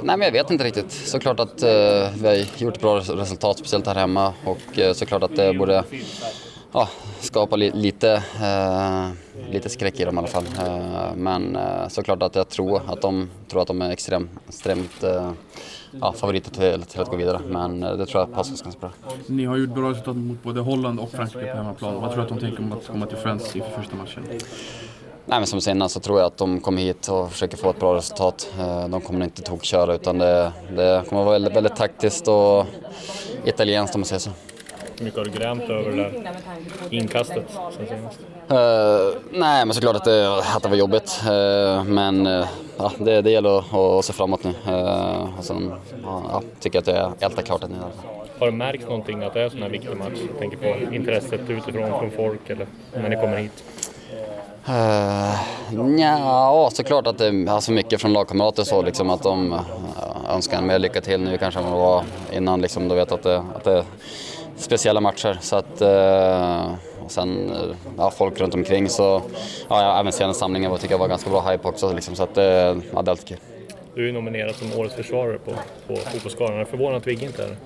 Nej 0.03 0.17
men 0.17 0.21
jag 0.21 0.33
vet 0.33 0.51
inte 0.51 0.65
riktigt. 0.65 0.93
Såklart 0.93 1.41
att 1.41 1.63
vi 1.63 2.27
har 2.27 2.63
gjort 2.63 2.81
bra 2.81 2.99
resultat, 2.99 3.59
speciellt 3.59 3.87
här 3.87 3.95
hemma 3.95 4.33
och 4.45 4.79
såklart 4.95 5.23
att 5.23 5.37
det 5.37 5.55
borde 5.55 5.85
ja, 6.73 6.89
skapa 7.21 7.57
li 7.57 7.71
lite, 7.75 8.23
eh, 8.41 9.09
lite 9.51 9.69
skräck 9.69 10.01
i 10.01 10.05
dem 10.05 10.15
i 10.15 10.19
alla 10.19 10.29
fall. 10.29 10.45
Eh, 10.59 11.15
men 11.17 11.57
eh, 11.57 11.89
såklart 11.89 12.23
att 12.23 12.35
jag 12.35 12.49
tror 12.49 12.83
att 12.87 13.03
de, 13.03 13.31
tror 13.49 13.63
att 13.63 13.69
de 13.69 13.83
är 13.83 13.91
extrem, 13.91 14.29
extremt 14.49 15.03
eh, 15.03 15.33
ja, 16.01 16.13
favoriter 16.13 16.51
till, 16.51 16.83
till, 16.83 17.01
att 17.01 17.09
gå 17.09 17.17
vidare. 17.17 17.41
Men 17.49 17.83
eh, 17.83 17.97
det 17.97 18.07
tror 18.07 18.21
jag 18.23 18.33
passar 18.33 18.65
ganska 18.65 18.81
bra. 18.81 18.91
Ni 19.27 19.45
har 19.45 19.57
gjort 19.57 19.75
bra 19.75 19.91
resultat 19.91 20.17
mot 20.17 20.43
både 20.43 20.61
Holland 20.61 21.01
och 21.01 21.11
Frankrike 21.11 21.47
på 21.47 21.57
hemmaplan. 21.57 21.95
Vad 21.95 22.13
tror 22.13 22.17
du 22.17 22.23
att 22.23 22.29
de 22.29 22.39
tänker 22.39 22.63
om 22.63 22.73
att 22.73 22.87
komma 22.87 23.07
till 23.07 23.17
Friends 23.17 23.57
i 23.57 23.63
första 23.77 23.97
matchen? 23.97 24.23
Nej, 25.27 25.39
men 25.39 25.47
som 25.47 25.61
senast 25.61 25.95
så 25.95 26.01
tror 26.01 26.19
jag 26.19 26.27
att 26.27 26.37
de 26.37 26.61
kommer 26.61 26.83
hit 26.83 27.09
och 27.09 27.33
försöker 27.33 27.57
få 27.57 27.71
ett 27.71 27.81
bra 27.81 27.95
resultat. 27.95 28.53
Eh, 28.59 28.89
de 28.89 29.01
kommer 29.01 29.25
inte 29.25 29.43
tokköra 29.43 29.95
utan 29.95 30.19
det, 30.19 30.53
det 30.77 31.05
kommer 31.09 31.25
vara 31.25 31.33
väldigt, 31.33 31.57
väldigt 31.57 31.77
taktiskt 31.77 32.29
och 32.29 32.67
italienskt 33.45 33.95
om 33.95 34.01
man 34.01 34.07
säger 34.07 34.21
så. 34.21 34.31
Mycket 35.01 35.19
har 35.19 35.25
du 35.25 35.31
grämt 35.31 35.63
över 35.63 35.91
det 35.91 35.97
där 35.97 36.33
inkastet 36.91 37.45
sen 37.77 37.87
senast? 37.87 38.21
Uh, 38.51 39.21
nej, 39.31 39.67
men 39.67 39.75
såklart 39.75 39.97
att 39.97 40.05
det, 40.05 40.39
att 40.39 40.63
det 40.63 40.69
var 40.69 40.77
jobbigt. 40.77 41.23
Uh, 41.25 41.85
men 41.85 42.27
uh, 42.27 42.47
ja, 42.79 42.93
det, 42.99 43.23
det 43.23 43.31
gäller 43.31 43.59
att, 43.59 43.75
att 43.75 44.05
se 44.05 44.13
framåt 44.13 44.45
nu. 44.45 44.51
Uh, 44.73 45.39
och 45.39 45.45
sen 45.45 45.73
ja, 46.05 46.43
tycker 46.61 46.83
jag 46.85 46.97
att 46.97 47.17
jag 47.21 47.31
ältar 47.31 47.43
klart 47.43 47.61
det 47.61 47.69
nu. 47.69 47.77
Har 48.39 48.47
du 48.47 48.53
märkt 48.53 48.85
någonting 48.85 49.23
att 49.23 49.35
det 49.35 49.41
är 49.41 49.45
en 49.45 49.51
sån 49.51 49.63
här 49.63 49.69
viktig 49.69 49.97
match? 49.97 50.19
Jag 50.31 50.39
tänker 50.39 50.57
på 50.57 50.95
intresset 50.95 51.41
utifrån 51.49 51.99
från 51.99 52.11
folk 52.11 52.51
eller 52.51 52.67
när 52.95 53.09
ni 53.09 53.17
kommer 53.17 53.37
hit? 53.37 53.65
Uh, 54.69 56.01
ja, 56.01 56.71
såklart 56.73 57.07
att 57.07 57.19
det 57.19 57.27
är 57.27 57.61
så 57.61 57.73
mycket 57.73 58.01
från 58.01 58.13
lagkamrater 58.13 58.63
så 58.63 58.83
liksom 58.83 59.11
att 59.11 59.23
de 59.23 59.61
önskar 60.31 60.59
en 60.59 60.67
mer 60.67 60.79
lycka 60.79 61.01
till 61.01 61.21
nu 61.21 61.39
kanske 61.39 61.61
än 61.61 61.67
vad 61.67 61.75
det 61.75 61.79
var 61.81 62.05
innan 62.33 62.61
liksom. 62.61 62.89
Då 62.89 62.95
vet 62.95 63.13
att 63.13 63.23
det, 63.23 63.37
att 63.55 63.65
det 63.65 63.85
speciella 64.61 65.01
matcher. 65.01 65.39
Så 65.41 65.57
att, 65.57 65.81
eh, 65.81 66.75
och 67.05 67.11
sen 67.11 67.53
ja, 67.97 68.11
folk 68.11 68.41
runt 68.41 68.55
omkring 68.55 68.89
så, 68.89 69.23
ja, 69.69 70.01
även 70.01 70.13
senaste 70.13 70.41
samlingen 70.41 70.79
tycker 70.79 70.95
jag 70.95 70.99
var 70.99 71.09
ganska 71.09 71.31
bra 71.31 71.51
hype 71.51 71.69
också. 71.69 71.93
Liksom, 71.93 72.15
så 72.15 72.23
att, 72.23 72.39
eh, 72.39 72.45
ja, 72.45 72.75
det 72.93 72.97
är 72.97 73.11
alltid 73.11 73.27
kul. 73.27 73.39
Du 73.95 74.09
är 74.09 74.13
nominerad 74.13 74.55
som 74.55 74.81
Årets 74.81 74.95
försvarare 74.95 75.39
på, 75.39 75.53
på 75.87 75.97
Fotbollsgalan. 75.97 76.55
Är 76.55 76.59
du 76.59 76.65
förvånad 76.65 76.97
att 76.97 77.07
Vigge 77.07 77.27
inte 77.27 77.45
är 77.45 77.49
det? 77.49 77.57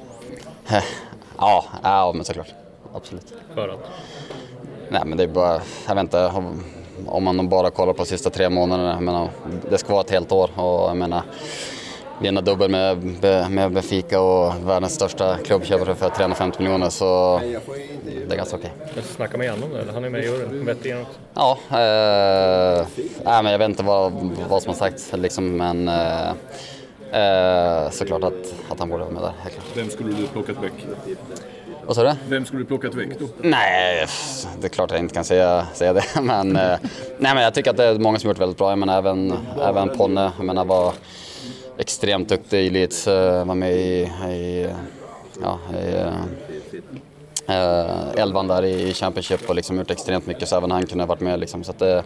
Ja, 1.38 1.64
ja, 1.82 2.12
men 2.14 2.24
såklart. 2.24 2.54
Absolut. 2.94 3.34
För 3.54 3.68
att? 3.68 3.80
Nej, 4.88 5.02
men 5.04 5.18
det 5.18 5.24
är 5.24 5.28
bara, 5.28 5.60
jag 5.88 5.94
vet 5.94 6.02
inte, 6.02 6.32
om 7.06 7.24
man 7.24 7.48
bara 7.48 7.70
kollar 7.70 7.92
på 7.92 8.02
de 8.02 8.08
sista 8.08 8.30
tre 8.30 8.48
månaderna, 8.48 8.92
jag 8.92 9.02
menar, 9.02 9.28
det 9.70 9.78
ska 9.78 9.92
vara 9.92 10.04
ett 10.04 10.10
helt 10.10 10.32
år 10.32 10.50
och 10.56 10.88
jag 10.88 10.96
menar, 10.96 11.22
vinna 12.20 12.40
dubbel 12.40 12.70
med, 12.70 13.04
med 13.50 13.72
Benfica 13.72 14.20
och 14.20 14.68
världens 14.68 14.94
största 14.94 15.36
klubbköpare 15.36 15.94
för 15.94 16.08
350 16.08 16.62
miljoner 16.62 16.90
så 16.90 17.40
det 18.28 18.34
är 18.34 18.36
ganska 18.36 18.56
okej. 18.56 18.72
Okay. 18.90 19.02
Snacka 19.02 19.38
med 19.38 19.46
Janne 19.46 19.64
om 19.64 19.72
det, 19.72 19.80
eller? 19.80 19.92
han 19.92 20.04
är 20.04 20.10
med 20.10 20.20
i 20.20 20.26
juryn, 20.26 20.64
vettig 20.64 20.96
också. 20.96 21.18
Ja, 21.34 21.58
eh, 21.70 22.80
äh, 23.36 23.42
men 23.42 23.52
jag 23.52 23.58
vet 23.58 23.68
inte 23.68 23.82
vad, 23.82 24.12
vad 24.48 24.62
som 24.62 24.70
har 24.70 24.76
sagts 24.76 25.12
liksom, 25.12 25.56
men 25.56 25.88
eh, 25.88 26.32
Eh, 27.14 27.90
såklart 27.90 28.24
att, 28.24 28.54
att 28.68 28.78
han 28.78 28.88
borde 28.88 29.04
vara 29.04 29.14
med 29.14 29.22
där, 29.22 29.32
helt 29.42 29.54
klart. 29.54 29.66
Vem 29.74 29.90
skulle 29.90 30.16
du 30.16 30.26
plockat 30.26 30.56
väck? 30.62 30.72
Vad 31.86 31.96
sa 31.96 32.02
du? 32.02 32.14
Vem 32.28 32.44
skulle 32.44 32.62
du 32.62 32.66
plockat 32.66 32.94
väck 32.94 33.18
då? 33.18 33.26
Nej, 33.38 34.06
det 34.60 34.66
är 34.66 34.68
klart 34.68 34.90
jag 34.90 35.00
inte 35.00 35.14
kan 35.14 35.24
säga, 35.24 35.66
säga 35.74 35.92
det. 35.92 36.04
Men, 36.22 36.56
eh, 36.56 36.78
nej, 37.18 37.34
men 37.34 37.42
jag 37.42 37.54
tycker 37.54 37.70
att 37.70 37.76
det 37.76 37.84
är 37.84 37.98
många 37.98 38.18
som 38.18 38.28
gjort 38.28 38.38
väldigt 38.38 38.58
bra. 38.58 38.70
Jag 38.70 38.78
menar, 38.78 38.98
även, 38.98 39.34
även 39.60 39.88
Ponne 39.88 40.32
jag 40.36 40.46
menar, 40.46 40.64
var 40.64 40.92
extremt 41.78 42.28
duktig 42.28 42.66
i 42.66 42.70
Leeds. 42.70 43.08
eh, 43.08 43.44
Var 43.44 43.54
med 43.54 43.72
i, 43.72 44.10
i, 44.30 44.68
ja, 45.42 45.58
i 45.82 45.94
eh, 47.46 48.22
elvan 48.22 48.46
där 48.48 48.64
i 48.64 48.94
Championship 48.94 49.48
och 49.48 49.54
liksom 49.54 49.78
gjort 49.78 49.90
extremt 49.90 50.26
mycket 50.26 50.48
så 50.48 50.56
även 50.56 50.70
han 50.70 50.86
kunde 50.86 51.04
ha 51.04 51.08
varit 51.08 51.20
med. 51.20 51.40
Liksom. 51.40 51.64
Så 51.64 51.72
det, 51.78 52.04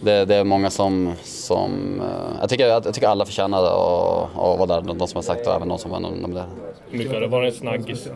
det, 0.00 0.24
det 0.24 0.34
är 0.34 0.44
många 0.44 0.70
som... 0.70 1.12
som 1.22 2.00
eh, 2.00 2.40
jag, 2.40 2.50
tycker, 2.50 2.66
jag, 2.66 2.94
tycker 2.94 3.08
alla 3.08 3.24
förtjänade 3.24 3.66
att 3.68 4.58
vara 4.58 4.66
där, 4.66 4.80
de, 4.80 4.98
de 4.98 5.08
som 5.08 5.16
har 5.16 5.22
sagt 5.22 5.46
och 5.46 5.54
även 5.54 5.68
de 5.68 5.78
som 5.78 5.90
var 5.90 6.00
nominerade. 6.00 6.50
Mycket 6.90 7.12
har 7.12 7.20
det 7.20 7.26
varit 7.26 7.54
en 7.54 7.60
snackis? 7.60 8.08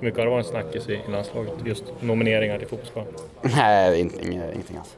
Mycket 0.00 0.18
har 0.18 0.24
det 0.24 0.30
varit 0.30 0.46
en 0.46 0.50
snackis 0.52 0.88
i 0.88 1.00
landslaget? 1.12 1.52
Just 1.64 1.84
nomineringar 2.00 2.58
till 2.58 2.68
fotbollsplanen? 2.68 3.12
Nej, 3.42 4.00
in, 4.00 4.12
inget, 4.22 4.54
ingenting 4.54 4.76
alls. 4.76 4.96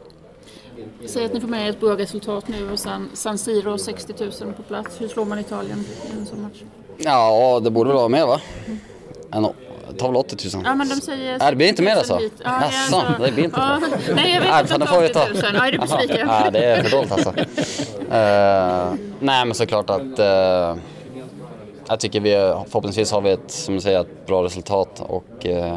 Säg 1.06 1.24
att 1.24 1.32
ni 1.34 1.40
får 1.40 1.48
med 1.48 1.66
er 1.66 1.70
ett 1.70 1.80
bra 1.80 1.96
resultat 1.96 2.48
nu 2.48 2.70
och 2.72 2.78
sen 2.78 3.08
San 3.14 3.38
Siro 3.38 3.78
60 3.78 4.14
000 4.44 4.52
på 4.56 4.62
plats. 4.62 5.00
Hur 5.00 5.08
slår 5.08 5.24
man 5.24 5.38
Italien 5.38 5.84
i 6.14 6.18
en 6.18 6.26
sån 6.26 6.42
match? 6.42 6.62
Ja, 6.98 7.60
det 7.64 7.70
borde 7.70 7.88
väl 7.88 7.96
vara 7.96 8.08
mer 8.08 8.26
va? 8.26 8.40
En, 9.32 9.46
tar 9.98 10.08
väl 10.08 10.16
80 10.16 10.56
000? 10.56 10.62
Ja 10.66 10.74
men 10.74 10.88
de 10.88 10.94
säger 10.94 11.38
Nej, 11.38 11.50
det 11.50 11.56
blir 11.56 11.68
inte 11.68 11.82
mer 11.82 11.94
60 11.96 12.12
000 12.12 12.16
alltså? 12.16 12.34
hit. 12.34 12.42
Ja, 12.44 12.62
Jaså, 12.62 12.96
alltså- 12.96 13.22
det 13.24 13.32
blir 13.32 13.44
inte 13.44 13.60
ja, 13.60 13.80
så? 14.06 14.14
Nej 14.14 14.34
jag 14.34 14.40
vet 14.40 14.70
inte 14.70 14.78
det 14.78 14.86
får 14.86 15.00
vi 15.00 15.06
80 15.06 15.14
ta. 15.14 15.26
000. 15.28 15.36
Ja, 15.54 15.66
är 15.66 15.72
du 15.72 15.78
besviken? 15.78 16.28
Ja, 16.28 16.50
det 16.50 16.64
är 16.64 16.82
för 16.82 16.90
dåligt 16.90 17.12
alltså. 17.12 17.34
Eh, 18.10 18.92
nej, 19.20 19.44
men 19.44 19.54
såklart 19.54 19.90
att 19.90 20.18
eh, 20.18 20.76
jag 21.88 22.00
tycker 22.00 22.20
vi, 22.20 22.30
förhoppningsvis 22.68 23.12
har 23.12 23.20
vi 23.20 23.30
ett, 23.30 23.50
som 23.50 23.74
du 23.74 23.80
säger, 23.80 24.00
ett 24.00 24.26
bra 24.26 24.44
resultat 24.44 25.02
och 25.08 25.46
eh, 25.46 25.76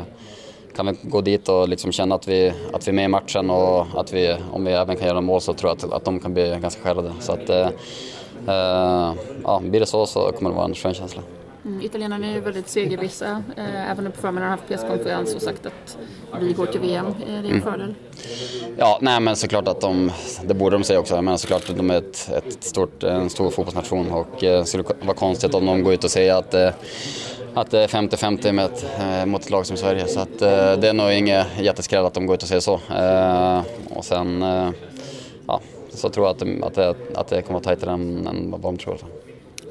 kan 0.75 0.86
vi 0.86 0.94
gå 1.10 1.22
dit 1.22 1.50
och 1.50 1.70
liksom 1.70 1.92
känna 1.92 2.15
att 2.15 2.27
vi, 2.27 2.53
att 2.74 2.88
vi 2.88 2.89
är 2.89 2.94
med 2.94 3.06
i 3.06 3.08
matchen 3.08 3.50
och 3.50 3.88
att 3.96 4.13
vi, 4.13 4.36
om 4.51 4.65
vi 4.65 4.72
även 4.72 4.96
kan 4.98 5.08
göra 5.08 5.22
mål 5.22 5.42
så 5.42 5.53
tror 5.53 5.70
jag 5.70 5.77
att, 5.77 5.94
att 5.94 6.06
de 6.06 6.20
kan 6.20 6.34
bli 6.34 6.58
ganska 6.62 6.82
skärrade. 6.82 7.13
Så 7.20 7.32
att, 7.32 7.50
eh, 7.50 7.68
eh, 8.48 9.13
ja, 9.44 9.62
blir 9.63 9.80
det 9.80 9.86
så 9.86 10.06
så 10.06 10.32
kommer 10.32 10.50
det 10.50 10.56
vara 10.56 10.65
en 10.65 10.75
skön 10.75 10.94
känsla. 10.94 11.22
Mm, 11.65 11.82
italienarna 11.82 12.27
är 12.27 12.34
ju 12.34 12.39
väldigt 12.39 12.70
segervissa. 12.70 13.44
Eh, 13.58 13.92
även 13.92 14.03
nu 14.03 14.10
på 14.12 14.22
förmiddagen 14.22 14.50
har 14.50 14.58
haft 14.58 14.68
presskonferens 14.68 15.36
och 15.36 15.42
sagt 15.42 15.65
att 15.65 15.98
vi 16.42 16.53
går 16.53 16.65
till 16.65 16.80
VM. 16.82 17.06
Är 17.27 17.32
det 17.32 17.38
en 17.38 17.46
Mm. 17.46 17.62
fördel? 17.62 17.96
Ja, 18.77 18.98
nej 19.01 19.20
men 19.20 19.36
såklart 19.36 19.68
att 19.68 19.82
de, 19.82 20.12
det 20.46 20.53
borde 20.53 20.75
de 20.75 20.84
säga 20.84 21.00
också, 21.00 21.22
menar 21.22 21.38
såklart 21.38 21.70
att 21.70 21.77
de 21.77 21.92
är 21.92 21.98
ett, 21.98 22.30
ett 22.38 22.63
stort, 22.63 23.03
en 23.03 23.30
stor 23.30 23.50
fotbollsnation 23.50 24.12
och 24.12 24.44
eh, 24.44 24.63
skulle 24.63 24.84
vara 25.01 25.18
konstigt 25.18 25.53
om 25.53 25.65
de 25.65 25.84
går 25.84 25.94
ut 25.94 26.03
och 26.03 26.12
säger 26.12 26.34
att, 26.36 26.53
eh, 26.53 26.70
att 27.55 27.72
det 27.72 27.79
är 27.83 27.88
50-50 27.88 28.51
med 28.51 28.65
ett, 28.65 28.86
eh, 29.00 29.25
mot 29.25 29.41
ett 29.41 29.50
lag 29.50 29.65
som 29.65 29.77
Sverige. 29.77 30.07
Så 30.07 30.19
att, 30.19 30.41
eh, 30.41 30.74
det 30.79 30.89
är 30.89 30.93
nog 30.93 31.12
inget 31.12 31.48
jätteskräll 31.60 32.05
att 32.05 32.13
de 32.13 32.25
går 32.25 32.33
ut 32.36 32.41
och 32.43 32.48
säger 32.48 32.62
så. 32.62 32.74
Eh, 32.95 33.62
och 33.98 34.05
sen, 34.05 34.41
ja, 35.48 35.60
så 35.93 36.10
tror 36.10 36.25
jag 36.25 36.31
att 36.33 36.39
det, 36.39 36.65
att 36.65 36.75
det, 36.75 36.95
att 37.15 37.27
det 37.27 37.41
kommer 37.41 37.60
att 37.60 37.65
vara 37.65 37.75
tajtare 37.75 37.93
än, 37.93 38.27
än 38.27 38.51
vad 38.51 38.62
de 38.62 38.77
tror. 38.77 38.98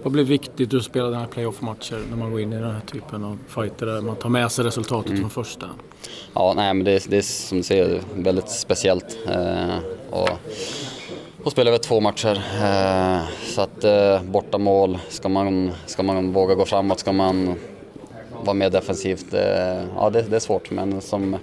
Vad 0.03 0.13
blir 0.13 0.25
viktigt 0.25 0.75
att 0.75 0.83
spela 0.85 1.07
den 1.07 1.21
här 1.21 1.27
playoff-matcher 1.27 1.99
när 2.11 2.17
man 2.17 2.31
går 2.31 2.41
in 2.41 2.53
i 2.53 2.57
den 2.57 2.71
här 2.71 2.81
typen 2.93 3.25
av 3.25 3.39
fighter 3.49 3.87
där 3.87 4.01
man 4.01 4.17
tar 4.17 4.29
med 4.29 4.53
sig 4.53 4.65
resultatet 4.65 5.19
från 5.21 5.31
första? 5.31 5.67
Ja, 6.35 6.53
nej, 6.57 6.75
men 6.75 6.85
det, 6.85 6.91
är- 6.93 7.11
det 7.11 7.17
är 7.17 7.23
som 7.23 7.59
du 7.59 7.65
säger 7.65 8.01
väldigt 8.15 8.49
speciellt. 8.49 9.19
Eh, 9.31 9.77
och, 10.11 10.29
och 11.45 11.53
spela 11.53 11.69
över 11.71 11.79
två 11.79 12.01
matcher. 12.01 12.43
Eh, 12.63 13.21
så 13.47 13.61
att 13.61 13.85
eh, 13.85 14.23
borta 14.23 14.59
mål, 14.59 14.99
ska 15.09 15.29
man, 15.29 15.71
ska 15.87 16.03
man 16.03 16.33
våga 16.33 16.55
gå 16.55 16.65
framåt, 16.65 16.99
ska 17.01 17.13
man 17.13 17.55
vara 18.45 18.55
mer 18.55 18.71
defensivt. 18.71 19.35
Eh, 19.35 19.41
ja, 19.97 20.11
det, 20.13 20.23
det 20.23 20.37
är 20.37 20.41
svårt, 20.41 20.71
men 20.71 21.01
som 21.01 21.37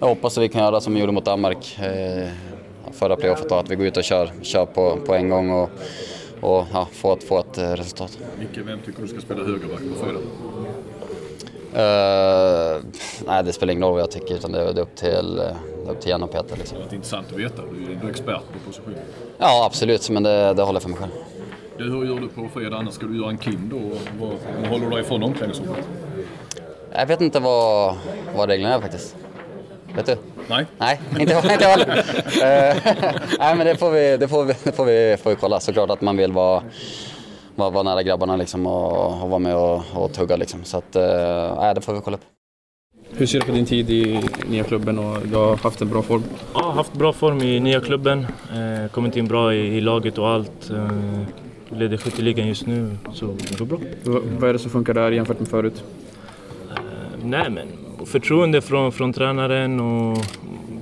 jag 0.00 0.06
hoppas 0.06 0.38
att 0.38 0.44
vi 0.44 0.48
kan 0.48 0.62
göra 0.62 0.80
som 0.80 0.94
vi 0.94 1.00
gjorde 1.00 1.12
mot 1.12 1.24
Danmark 1.24 1.78
eh, 1.82 2.28
förra 2.92 3.16
playoffet, 3.16 3.52
att 3.52 3.70
vi 3.70 3.76
går 3.76 3.86
ut 3.86 3.96
och 3.96 4.04
kör, 4.04 4.30
kör 4.42 4.66
på, 4.66 4.96
på 5.06 5.14
en 5.14 5.28
gång 5.30 5.50
och, 5.50 5.70
och 6.40 6.64
ja, 6.72 6.88
få, 6.92 7.12
ett, 7.12 7.24
få 7.24 7.38
ett 7.38 7.58
eh, 7.58 7.70
resultat. 7.70 8.18
Micke, 8.38 8.66
vem 8.66 8.78
tycker 8.86 9.02
du 9.02 9.08
ska 9.08 9.20
spela 9.20 9.44
högerback 9.44 9.80
på 9.98 10.04
fredag? 10.04 10.20
Eh, 11.74 12.76
nej, 13.26 13.44
det 13.44 13.52
spelar 13.52 13.72
ingen 13.72 13.84
roll 13.84 13.92
vad 13.92 14.02
jag 14.02 14.10
tycker, 14.10 14.34
utan 14.34 14.52
det, 14.52 14.60
är- 14.60 14.72
det 14.72 14.80
är 14.80 14.82
upp 14.82 14.96
till, 14.96 15.36
det 15.36 15.54
är 15.86 15.90
upp 15.90 16.00
till 16.00 16.10
Jan 16.10 16.22
och 16.22 16.32
Peter. 16.32 16.56
Liksom. 16.56 16.78
Det 16.78 16.92
är 16.92 16.96
intressant 16.96 17.26
att 17.32 17.38
veta, 17.38 17.62
du 17.72 17.92
är 17.92 17.94
ändå 17.96 18.08
expert 18.08 18.40
på 18.52 18.58
positionen. 18.70 18.98
Ja, 19.38 19.64
absolut, 19.66 20.10
men 20.10 20.22
det, 20.22 20.54
det 20.54 20.62
håller 20.62 20.74
jag 20.76 20.82
för 20.82 20.88
mig 20.90 20.98
själv. 20.98 21.10
Du, 21.78 21.84
hur 21.84 22.04
gör 22.06 22.20
du 22.20 22.28
på 22.28 22.48
fredag? 22.54 22.76
Annars 22.76 22.94
ska 22.94 23.06
du 23.06 23.16
göra 23.20 23.30
en 23.30 23.38
Kim 23.38 23.68
då? 23.72 23.80
vad 24.20 24.68
håller 24.70 24.84
du 24.84 24.90
dig 24.90 25.00
ifrån 25.00 25.22
omklädningsrummet? 25.22 25.88
Jag 26.96 27.06
vet 27.06 27.20
inte 27.20 27.40
vad, 27.40 27.94
vad 28.36 28.48
reglerna 28.48 28.74
är 28.74 28.80
faktiskt. 28.80 29.16
Vet 29.94 30.06
du? 30.06 30.16
Nej. 30.48 30.66
Nej, 30.78 31.00
inte, 31.10 31.22
inte 31.22 31.34
jag 31.64 31.70
heller. 31.70 31.98
Eh, 31.98 32.76
Nej, 33.38 33.56
men 33.56 33.66
det 33.66 33.76
får 33.76 33.90
vi, 33.90 34.16
det 34.16 34.28
får 34.28 34.44
vi, 34.44 34.54
det 34.64 34.72
får 34.72 34.84
vi, 34.84 35.16
får 35.22 35.30
vi 35.30 35.36
kolla. 35.36 35.60
Såklart 35.60 35.90
att 35.90 36.00
man 36.00 36.16
vill 36.16 36.32
vara, 36.32 36.62
vara, 37.54 37.70
vara 37.70 37.82
nära 37.82 38.02
grabbarna 38.02 38.36
liksom 38.36 38.66
och, 38.66 39.22
och 39.22 39.28
vara 39.30 39.38
med 39.38 39.56
och, 39.56 39.82
och 39.94 40.12
tugga 40.12 40.36
liksom. 40.36 40.64
Så 40.64 40.78
att, 40.78 40.96
eh, 40.96 41.74
det 41.74 41.80
får 41.80 41.92
vi 41.92 42.00
kolla 42.00 42.16
upp. 42.16 42.22
Hur 43.10 43.26
ser 43.26 43.40
du 43.40 43.46
på 43.46 43.52
din 43.52 43.66
tid 43.66 43.90
i 43.90 44.20
nya 44.48 44.64
klubben 44.64 44.98
och 44.98 45.26
du 45.26 45.36
har 45.36 45.56
haft 45.56 45.80
en 45.80 45.88
bra 45.88 46.02
form? 46.02 46.22
Ja, 46.54 46.60
har 46.62 46.72
haft 46.72 46.92
bra 46.92 47.12
form 47.12 47.42
i 47.42 47.60
nya 47.60 47.80
klubben. 47.80 48.26
Eh, 48.54 48.90
kommit 48.90 49.16
in 49.16 49.28
bra 49.28 49.54
i, 49.54 49.58
i 49.76 49.80
laget 49.80 50.18
och 50.18 50.28
allt. 50.28 50.70
Eh, 50.70 50.88
leder 51.78 51.96
skytteligan 51.96 52.46
just 52.48 52.66
nu, 52.66 52.96
så 53.14 53.26
det 53.26 53.58
går 53.58 53.66
bra. 53.66 53.78
V- 54.04 54.20
vad 54.38 54.48
är 54.48 54.52
det 54.52 54.58
som 54.58 54.70
funkar 54.70 54.94
där 54.94 55.10
jämfört 55.10 55.38
med 55.40 55.48
förut? 55.48 55.84
Nej 57.24 57.50
men 57.50 57.66
förtroende 58.06 58.60
från, 58.60 58.92
från 58.92 59.12
tränaren 59.12 59.80
och 59.80 60.18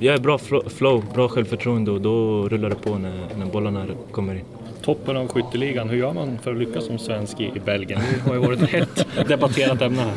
jag 0.01 0.15
är 0.15 0.19
bra 0.19 0.37
flo- 0.37 0.69
flow, 0.69 1.05
bra 1.15 1.29
självförtroende 1.29 1.91
och 1.91 2.01
då 2.01 2.49
rullar 2.49 2.69
det 2.69 2.75
på 2.75 2.99
när, 2.99 3.13
när 3.39 3.47
bollarna 3.47 3.87
kommer 4.11 4.35
in. 4.35 4.41
Toppen 4.83 5.17
av 5.17 5.29
skytteligan, 5.29 5.89
hur 5.89 5.97
gör 5.97 6.13
man 6.13 6.39
för 6.43 6.51
att 6.53 6.57
lyckas 6.59 6.87
som 6.87 6.99
svensk 6.99 7.41
i, 7.41 7.53
Belgien? 7.65 8.01
Det 8.15 8.29
har 8.31 8.35
ju 8.35 8.41
varit 8.47 8.63
ett 8.63 8.69
hett 8.71 9.07
debatterat 9.29 9.83
ämne 9.83 10.03
här. 10.03 10.13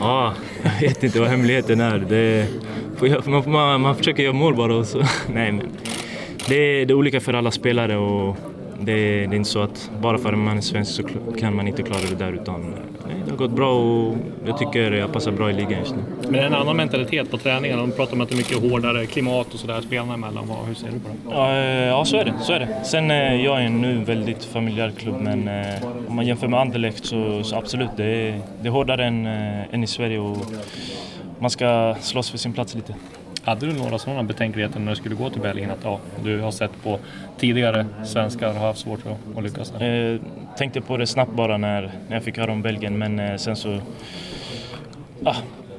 Ja, 0.00 0.32
jag 0.80 0.88
vet 0.88 1.04
inte 1.04 1.20
vad 1.20 1.28
hemligheten 1.28 1.80
är. 1.80 1.98
Det, 2.08 2.46
man, 3.26 3.50
man, 3.50 3.80
man 3.80 3.96
försöker 3.96 4.22
göra 4.22 4.32
mål 4.32 4.54
bara 4.56 4.74
och 4.74 4.86
så. 4.86 4.98
Nej 5.34 5.52
men. 5.52 5.66
Det, 6.48 6.54
är- 6.54 6.86
det 6.86 6.92
är 6.92 6.94
olika 6.94 7.20
för 7.20 7.34
alla 7.34 7.50
spelare 7.50 7.96
och 7.96 8.36
det, 8.80 8.92
det 9.26 9.34
är 9.34 9.34
inte 9.34 9.50
så 9.50 9.62
att 9.62 9.90
bara 10.00 10.18
för 10.18 10.32
att 10.32 10.38
man 10.38 10.56
är 10.56 10.60
svensk 10.60 10.92
så 10.92 11.02
kan 11.38 11.56
man 11.56 11.68
inte 11.68 11.82
klara 11.82 12.00
det 12.10 12.24
där 12.24 12.32
utan 12.32 12.74
nej, 13.06 13.14
det 13.24 13.30
har 13.30 13.38
gått 13.38 13.50
bra 13.50 13.74
och 13.74 14.16
jag 14.46 14.58
tycker 14.58 14.92
jag 14.92 15.12
passar 15.12 15.32
bra 15.32 15.50
i 15.50 15.52
ligan 15.52 15.78
just 15.78 15.94
nu. 15.96 16.02
Men 16.22 16.32
det 16.32 16.40
är 16.40 16.46
en 16.46 16.54
annan 16.54 16.76
mentalitet 16.76 17.30
på 17.30 17.38
träningarna. 17.38 17.82
De 17.82 17.92
pratar 17.92 18.12
om 18.12 18.20
att 18.20 18.28
det 18.28 18.34
är 18.34 18.36
mycket 18.36 18.70
hårdare 18.70 19.06
klimat 19.06 19.54
och 19.54 19.60
sådär 19.60 19.80
spelarna 19.80 20.14
emellan. 20.14 20.44
Hur 20.66 20.74
ser 20.74 20.86
du 20.86 21.00
på 21.00 21.08
det? 21.08 21.34
Ja, 21.34 21.52
eh, 21.52 21.86
ja, 21.86 22.04
så 22.04 22.16
är 22.16 22.24
det. 22.24 22.34
Så 22.40 22.52
är 22.52 22.60
det. 22.60 22.84
Sen 22.84 23.10
eh, 23.10 23.44
jag 23.44 23.62
är 23.64 23.68
nu 23.68 23.90
en 23.90 24.04
väldigt 24.04 24.44
familjär 24.44 24.90
klubb 24.90 25.20
men 25.20 25.48
eh, 25.48 25.86
om 26.08 26.16
man 26.16 26.26
jämför 26.26 26.48
med 26.48 26.60
Anderlecht 26.60 27.04
så, 27.04 27.42
så 27.42 27.56
absolut, 27.56 27.90
det 27.96 28.04
är, 28.04 28.40
det 28.62 28.68
är 28.68 28.72
hårdare 28.72 29.04
än, 29.04 29.26
eh, 29.26 29.74
än 29.74 29.84
i 29.84 29.86
Sverige 29.86 30.18
och 30.18 30.36
man 31.38 31.50
ska 31.50 31.94
slåss 32.00 32.30
för 32.30 32.38
sin 32.38 32.52
plats 32.52 32.74
lite. 32.74 32.94
Hade 33.42 33.66
du 33.66 33.72
några 33.72 33.98
sådana 33.98 34.22
betänkligheter 34.22 34.80
när 34.80 34.90
du 34.90 34.96
skulle 34.96 35.14
gå 35.14 35.30
till 35.30 35.40
Belgien? 35.40 35.70
Att 35.70 35.84
ja, 35.84 36.00
du 36.24 36.40
har 36.40 36.50
sett 36.50 36.82
på 36.82 36.98
tidigare 37.38 37.86
svenskar 38.04 38.54
har 38.54 38.66
haft 38.66 38.80
svårt 38.80 39.00
att, 39.06 39.38
att 39.38 39.44
lyckas 39.44 39.70
där. 39.70 40.12
Eh, 40.12 40.20
tänkte 40.56 40.80
på 40.80 40.96
det 40.96 41.06
snabbt 41.06 41.32
bara 41.32 41.56
när, 41.56 41.82
när 42.08 42.16
jag 42.16 42.22
fick 42.22 42.38
höra 42.38 42.52
om 42.52 42.62
Belgien 42.62 42.98
men 42.98 43.18
eh, 43.18 43.36
sen 43.36 43.56
så... 43.56 43.80
Ah, 45.24 45.36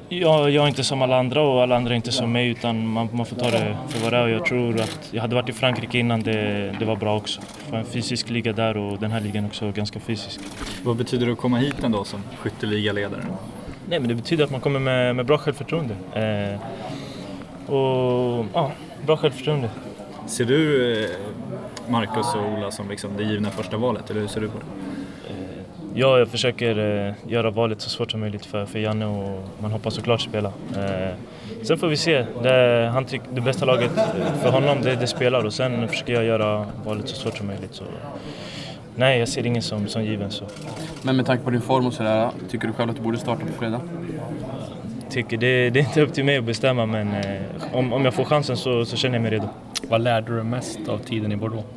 jag, 0.08 0.50
jag 0.50 0.64
är 0.64 0.68
inte 0.68 0.84
som 0.84 1.02
alla 1.02 1.18
andra 1.18 1.42
och 1.42 1.62
alla 1.62 1.76
andra 1.76 1.92
är 1.92 1.96
inte 1.96 2.12
som 2.12 2.32
mig 2.32 2.48
utan 2.48 2.86
man, 2.86 3.08
man 3.12 3.26
får 3.26 3.36
ta 3.36 3.50
det 3.50 3.76
för 3.88 4.00
vad 4.02 4.12
det 4.12 4.16
är 4.16 4.22
och 4.22 4.30
jag 4.30 4.46
tror 4.46 4.80
att 4.80 5.08
jag 5.10 5.22
hade 5.22 5.34
varit 5.34 5.48
i 5.48 5.52
Frankrike 5.52 5.98
innan 5.98 6.22
det, 6.22 6.74
det 6.78 6.84
var 6.84 6.96
bra 6.96 7.16
också. 7.16 7.40
För 7.70 7.76
en 7.76 7.84
fysisk 7.84 8.30
liga 8.30 8.52
där 8.52 8.76
och 8.76 8.98
den 8.98 9.10
här 9.10 9.20
ligan 9.20 9.46
också 9.46 9.66
är 9.66 9.72
ganska 9.72 10.00
fysisk. 10.00 10.40
Vad 10.82 10.96
betyder 10.96 11.26
det 11.26 11.32
att 11.32 11.38
komma 11.38 11.58
hit 11.58 11.84
ändå 11.84 12.04
som 12.04 12.22
skytteligaledare? 12.38 13.22
Nej 13.88 14.00
men 14.00 14.08
det 14.08 14.14
betyder 14.14 14.44
att 14.44 14.50
man 14.50 14.60
kommer 14.60 14.80
med, 14.80 15.16
med 15.16 15.26
bra 15.26 15.38
självförtroende. 15.38 15.94
Eh, 16.14 16.60
och 17.66 18.46
ja, 18.54 18.72
bra 19.06 19.16
självförtroende. 19.16 19.70
Ser 20.26 20.44
du 20.44 20.92
eh, 21.04 21.10
Marcus 21.88 22.34
och 22.34 22.58
Ola 22.58 22.70
som 22.70 22.88
liksom 22.88 23.10
det 23.16 23.22
givna 23.22 23.50
första 23.50 23.76
valet, 23.76 24.10
eller 24.10 24.20
hur 24.20 24.28
ser 24.28 24.40
du 24.40 24.48
på 24.48 24.58
det? 24.58 24.64
Ja, 25.94 26.18
jag 26.18 26.28
försöker 26.28 26.78
eh, 26.78 27.14
göra 27.26 27.50
valet 27.50 27.80
så 27.80 27.90
svårt 27.90 28.10
som 28.10 28.20
möjligt 28.20 28.46
för, 28.46 28.66
för 28.66 28.78
Janne 28.78 29.06
och 29.06 29.48
man 29.58 29.72
hoppas 29.72 29.94
såklart 29.94 30.20
spela. 30.20 30.52
Eh, 30.76 31.14
sen 31.62 31.78
får 31.78 31.88
vi 31.88 31.96
se. 31.96 32.26
Det, 32.42 32.90
han 32.92 33.04
tyck, 33.04 33.20
det 33.32 33.40
bästa 33.40 33.64
laget 33.64 33.90
för 34.42 34.50
honom 34.50 34.82
det, 34.82 34.96
det 34.96 35.06
spelar 35.06 35.44
och 35.44 35.52
sen 35.52 35.88
försöker 35.88 36.12
jag 36.12 36.24
göra 36.24 36.66
valet 36.84 37.08
så 37.08 37.16
svårt 37.16 37.36
som 37.36 37.46
möjligt. 37.46 37.74
Så, 37.74 37.84
nej, 38.96 39.18
jag 39.18 39.28
ser 39.28 39.46
ingen 39.46 39.62
som, 39.62 39.88
som 39.88 40.04
given. 40.04 40.30
Så. 40.30 40.44
Men 41.02 41.16
med 41.16 41.26
tanke 41.26 41.44
på 41.44 41.50
din 41.50 41.60
form 41.60 41.86
och 41.86 41.92
sådär, 41.92 42.30
tycker 42.50 42.66
du 42.66 42.72
själv 42.72 42.90
att 42.90 42.96
du 42.96 43.02
borde 43.02 43.18
starta 43.18 43.46
på 43.46 43.52
fredag? 43.52 43.80
Tycker 45.12 45.36
det, 45.36 45.70
det 45.70 45.80
är 45.80 45.84
inte 45.84 46.00
upp 46.00 46.14
till 46.14 46.24
mig 46.24 46.36
att 46.36 46.44
bestämma 46.44 46.86
men 46.86 47.14
eh, 47.14 47.42
om, 47.72 47.92
om 47.92 48.04
jag 48.04 48.14
får 48.14 48.24
chansen 48.24 48.56
så, 48.56 48.84
så 48.84 48.96
känner 48.96 49.14
jag 49.14 49.22
mig 49.22 49.30
redo. 49.30 49.48
Vad 49.88 50.00
lärde 50.00 50.36
du 50.36 50.42
mest 50.42 50.88
av 50.88 50.98
tiden 50.98 51.32
i 51.32 51.36
Bordeaux? 51.36 51.68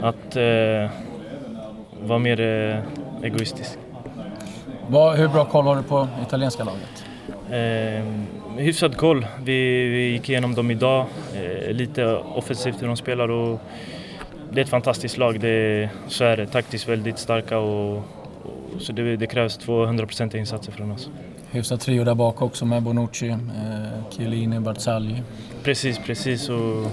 Att 0.00 0.36
eh, 0.36 0.90
vara 2.02 2.18
mer 2.18 2.40
eh, 2.40 2.78
egoistisk. 3.24 3.78
Vad, 4.86 5.16
hur 5.18 5.28
bra 5.28 5.44
koll 5.44 5.64
har 5.64 5.76
du 5.76 5.82
på 5.82 6.08
italienska 6.26 6.64
laget? 6.64 7.04
Eh, 7.50 8.04
hyfsad 8.58 8.96
koll. 8.96 9.26
Vi, 9.44 9.88
vi 9.88 10.08
gick 10.08 10.28
igenom 10.28 10.54
dem 10.54 10.70
idag. 10.70 11.06
Eh, 11.34 11.72
lite 11.72 12.06
offensivt 12.16 12.82
hur 12.82 12.86
de 12.86 12.96
spelar 12.96 13.30
och 13.30 13.60
det 14.50 14.60
är 14.60 14.64
ett 14.64 14.70
fantastiskt 14.70 15.18
lag. 15.18 15.40
Det, 15.40 15.88
så 16.08 16.24
är 16.24 16.36
det. 16.36 16.46
Taktiskt 16.46 16.88
väldigt 16.88 17.18
starka 17.18 17.58
och, 17.58 17.96
och 17.96 18.80
så 18.80 18.92
det, 18.92 19.16
det 19.16 19.26
krävs 19.26 19.58
200% 19.58 20.36
insatser 20.36 20.72
från 20.72 20.92
oss. 20.92 21.10
Hyfsad 21.54 21.80
trio 21.80 22.04
där 22.04 22.14
bak 22.14 22.42
också 22.42 22.66
med 22.66 22.82
Bonucci, 22.82 23.28
eh, 23.28 23.36
Chiellini, 24.10 24.60
Barzagli. 24.60 25.22
Precis, 25.62 25.98
precis. 25.98 26.48
Och, 26.48 26.86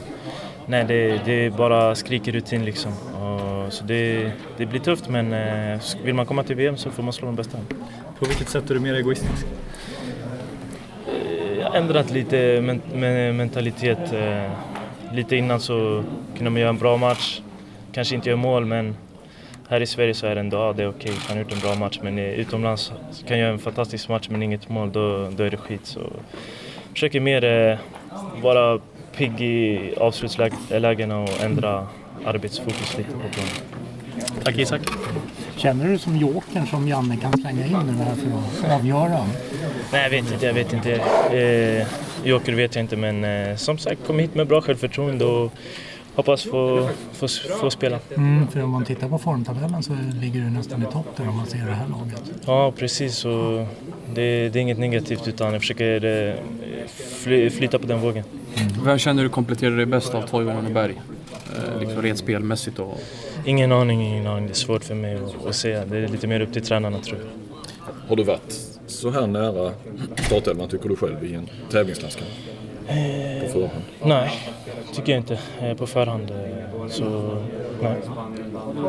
nej, 0.65 0.85
det, 0.87 1.21
det 1.25 1.57
bara 1.57 1.95
skriker 1.95 2.31
rutin 2.31 2.65
liksom. 2.65 2.91
Och, 2.91 3.73
så 3.73 3.83
det, 3.83 4.31
det 4.57 4.65
blir 4.65 4.79
tufft 4.79 5.09
men 5.09 5.33
eh, 5.33 5.79
vill 6.03 6.15
man 6.15 6.25
komma 6.25 6.43
till 6.43 6.55
VM 6.55 6.77
så 6.77 6.91
får 6.91 7.03
man 7.03 7.13
slå 7.13 7.25
de 7.25 7.35
bästa. 7.35 7.57
På 8.19 8.25
vilket 8.25 8.49
sätt 8.49 8.69
är 8.69 8.73
du 8.73 8.79
mer 8.79 8.93
egoistisk? 8.93 9.45
Jag 11.59 11.69
har 11.69 11.75
ändrat 11.75 12.11
lite 12.11 12.61
men, 12.61 12.81
men, 12.93 13.37
mentalitet. 13.37 14.13
Eh, 14.13 14.51
lite 15.13 15.35
innan 15.35 15.59
så 15.59 16.03
kunde 16.35 16.49
man 16.49 16.61
göra 16.61 16.69
en 16.69 16.77
bra 16.77 16.97
match, 16.97 17.41
kanske 17.91 18.15
inte 18.15 18.29
göra 18.29 18.39
mål 18.39 18.65
men 18.65 18.95
här 19.71 19.81
i 19.81 19.85
Sverige 19.85 20.13
så 20.13 20.27
är 20.27 20.35
det 20.35 20.41
ändå, 20.41 20.57
ja, 20.57 20.73
det 20.73 20.83
är 20.83 20.89
okej, 20.89 21.13
han 21.27 21.37
har 21.37 21.43
gjort 21.43 21.53
en 21.53 21.59
bra 21.59 21.75
match 21.75 21.99
men 22.03 22.19
utomlands 22.19 22.91
kan 23.27 23.37
jag 23.37 23.39
göra 23.39 23.53
en 23.53 23.59
fantastisk 23.59 24.09
match 24.09 24.27
men 24.29 24.43
inget 24.43 24.69
mål, 24.69 24.91
då, 24.91 25.29
då 25.31 25.43
är 25.43 25.49
det 25.49 25.57
skit. 25.57 25.81
Så 25.83 25.99
försöker 26.93 27.19
mer 27.19 27.43
eh, 27.43 27.77
vara 28.41 28.79
pigg 29.17 29.41
i 29.41 29.93
avslutslägena 29.97 31.19
och 31.19 31.43
ändra 31.43 31.87
arbetsfokus 32.25 32.97
lite 32.97 33.11
på 33.11 33.17
planen. 33.17 33.53
Tack 34.43 34.57
Isak. 34.57 34.81
Känner 35.57 35.87
du 35.87 35.97
som 35.97 36.17
jokern 36.17 36.67
som 36.67 36.87
Janne 36.87 37.17
kan 37.17 37.33
slänga 37.33 37.65
in 37.65 37.77
nu 37.87 38.03
här 38.03 38.15
för 38.15 38.67
att 38.67 38.79
avgöra? 38.79 39.25
Nej, 39.91 40.03
jag 40.03 40.09
vet 40.09 40.31
inte. 40.31 40.45
Jag 40.45 40.53
vet 40.53 40.73
inte. 40.73 40.93
Eh, 41.37 41.87
joker 42.23 42.53
vet 42.53 42.75
jag 42.75 42.83
inte, 42.83 42.95
men 42.95 43.23
eh, 43.23 43.55
som 43.55 43.77
sagt, 43.77 44.07
kom 44.07 44.19
hit 44.19 44.35
med 44.35 44.47
bra 44.47 44.61
självförtroende 44.61 45.25
och 45.25 45.53
hoppas 46.15 46.43
få, 46.43 46.89
få, 47.13 47.27
få 47.59 47.69
spela. 47.69 47.99
Mm, 48.17 48.47
för 48.47 48.63
om 48.63 48.69
man 48.69 48.85
tittar 48.85 49.09
på 49.09 49.17
formtabellen 49.17 49.83
så 49.83 49.93
ligger 50.21 50.41
du 50.41 50.49
nästan 50.49 50.81
i 50.81 50.85
topp 50.85 51.07
där 51.17 51.29
om 51.29 51.37
man 51.37 51.45
ser 51.45 51.65
det 51.65 51.73
här 51.73 51.87
laget. 51.87 52.21
Ja, 52.45 52.73
precis. 52.77 53.25
Och 53.25 53.67
det, 54.13 54.49
det 54.49 54.59
är 54.59 54.61
inget 54.61 54.79
negativt 54.79 55.27
utan 55.27 55.53
jag 55.53 55.61
försöker 55.61 56.05
eh, 56.05 56.35
fly, 56.97 57.49
flyta 57.49 57.79
på 57.79 57.87
den 57.87 58.01
vågen. 58.01 58.23
Mm. 58.55 58.85
Vem 58.85 58.97
känner 58.97 59.23
du 59.23 59.29
kompletterar 59.29 59.77
dig 59.77 59.85
bäst 59.85 60.15
av 60.15 60.21
Toivonen 60.21 60.65
och 60.65 60.71
Berg? 60.71 61.01
Eh, 61.57 61.79
liksom 61.79 62.01
rent 62.01 62.19
spelmässigt 62.19 62.79
och... 62.79 62.99
Ingen 63.45 63.71
aning, 63.71 64.01
ingen 64.01 64.27
aning. 64.27 64.45
Det 64.45 64.51
är 64.51 64.55
svårt 64.55 64.83
för 64.83 64.95
mig 64.95 65.15
att, 65.15 65.45
att 65.47 65.55
säga. 65.55 65.85
Det 65.85 65.97
är 65.97 66.07
lite 66.07 66.27
mer 66.27 66.39
upp 66.41 66.53
till 66.53 66.61
tränarna 66.61 66.99
tror 66.99 67.19
jag. 67.19 67.27
Har 68.09 68.15
du 68.15 68.23
varit 68.23 68.59
så 68.87 69.09
här 69.09 69.27
nära 69.27 69.71
startelvan 70.25 70.69
tycker 70.69 70.89
du 70.89 70.95
själv 70.95 71.25
i 71.25 71.33
en 71.33 71.49
tävlingslandskamp? 71.71 72.29
På 73.41 73.47
förhand? 73.51 73.83
Nej, 74.03 74.31
tycker 74.93 75.11
jag 75.11 75.19
inte. 75.19 75.39
På 75.77 75.87
förhand. 75.87 76.31
Så, 76.89 77.37
nej. 77.81 77.95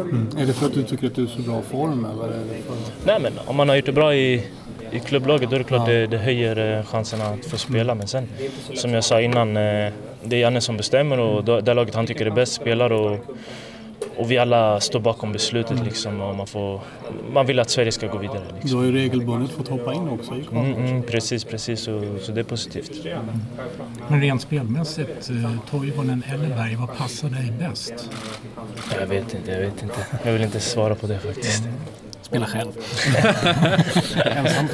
Mm. 0.01 0.29
Är 0.39 0.47
det 0.47 0.53
för 0.53 0.67
att 0.67 0.75
du 0.75 0.83
tycker 0.83 1.07
att 1.07 1.15
du 1.15 1.23
är 1.23 1.27
så 1.27 1.43
bra 1.43 1.63
form 1.63 2.05
eller? 2.05 2.25
Är 2.25 2.39
det 2.39 2.63
för... 2.63 3.07
Nej 3.07 3.21
men 3.21 3.33
om 3.47 3.57
man 3.57 3.69
har 3.69 3.77
gjort 3.77 3.87
det 3.87 3.93
bra 3.93 4.15
i, 4.15 4.47
i 4.91 5.01
klubblaget 5.01 5.51
då 5.51 5.57
är 5.57 5.59
det 5.59 5.65
klart 5.65 5.89
ja. 5.89 5.95
det, 5.95 6.07
det 6.07 6.19
höjer 6.19 6.83
chanserna 6.83 7.25
att 7.25 7.47
få 7.47 7.57
spela. 7.57 7.95
Men 7.95 8.07
sen 8.07 8.29
som 8.75 8.95
jag 8.95 9.05
sa 9.05 9.21
innan, 9.21 9.55
det 9.55 9.93
är 10.23 10.35
Janne 10.35 10.61
som 10.61 10.77
bestämmer 10.77 11.21
och 11.21 11.45
det 11.63 11.75
laget 11.75 11.95
han 11.95 12.07
tycker 12.07 12.27
är 12.27 12.31
bäst 12.31 12.53
spelar 12.53 12.93
och 12.93 13.19
och 14.23 14.31
vi 14.31 14.39
alla 14.39 14.81
står 14.81 15.01
bakom 15.01 15.33
beslutet 15.33 15.85
liksom 15.85 16.21
och 16.21 16.37
man, 16.37 16.47
får, 16.47 16.81
man 17.33 17.47
vill 17.47 17.59
att 17.59 17.71
Sverige 17.71 17.93
ska 17.93 18.07
gå 18.07 18.19
vidare. 18.19 18.43
Liksom. 18.53 18.71
Du 18.71 18.77
har 18.77 18.85
ju 18.85 18.93
regelbundet 18.93 19.51
fått 19.51 19.69
hoppa 19.69 19.95
in 19.95 20.09
också 20.09 20.35
i 20.35 20.47
mm, 20.53 20.75
mm, 20.75 21.03
Precis, 21.03 21.45
precis. 21.45 21.81
Så, 21.81 22.19
så 22.21 22.33
det 22.33 22.41
är 22.41 22.45
positivt. 22.45 23.07
Mm. 23.07 23.19
Men 24.09 24.21
rent 24.21 24.43
spelmässigt, 24.43 25.31
Toivonen 25.71 26.25
eller 26.33 26.49
Berg, 26.49 26.77
vad 26.77 26.97
passar 26.97 27.29
dig 27.29 27.53
bäst? 27.59 28.11
Jag 29.01 29.07
vet 29.07 29.35
inte, 29.35 29.53
jag 29.53 29.61
vet 29.61 29.83
inte. 29.83 30.07
Jag 30.25 30.33
vill 30.33 30.43
inte 30.43 30.61
svara 30.61 30.95
på 30.95 31.07
det 31.07 31.19
faktiskt. 31.19 31.65
Mm. 31.65 31.75
Spela 32.23 32.47
själv. 32.47 32.73
Ensam 34.25 34.69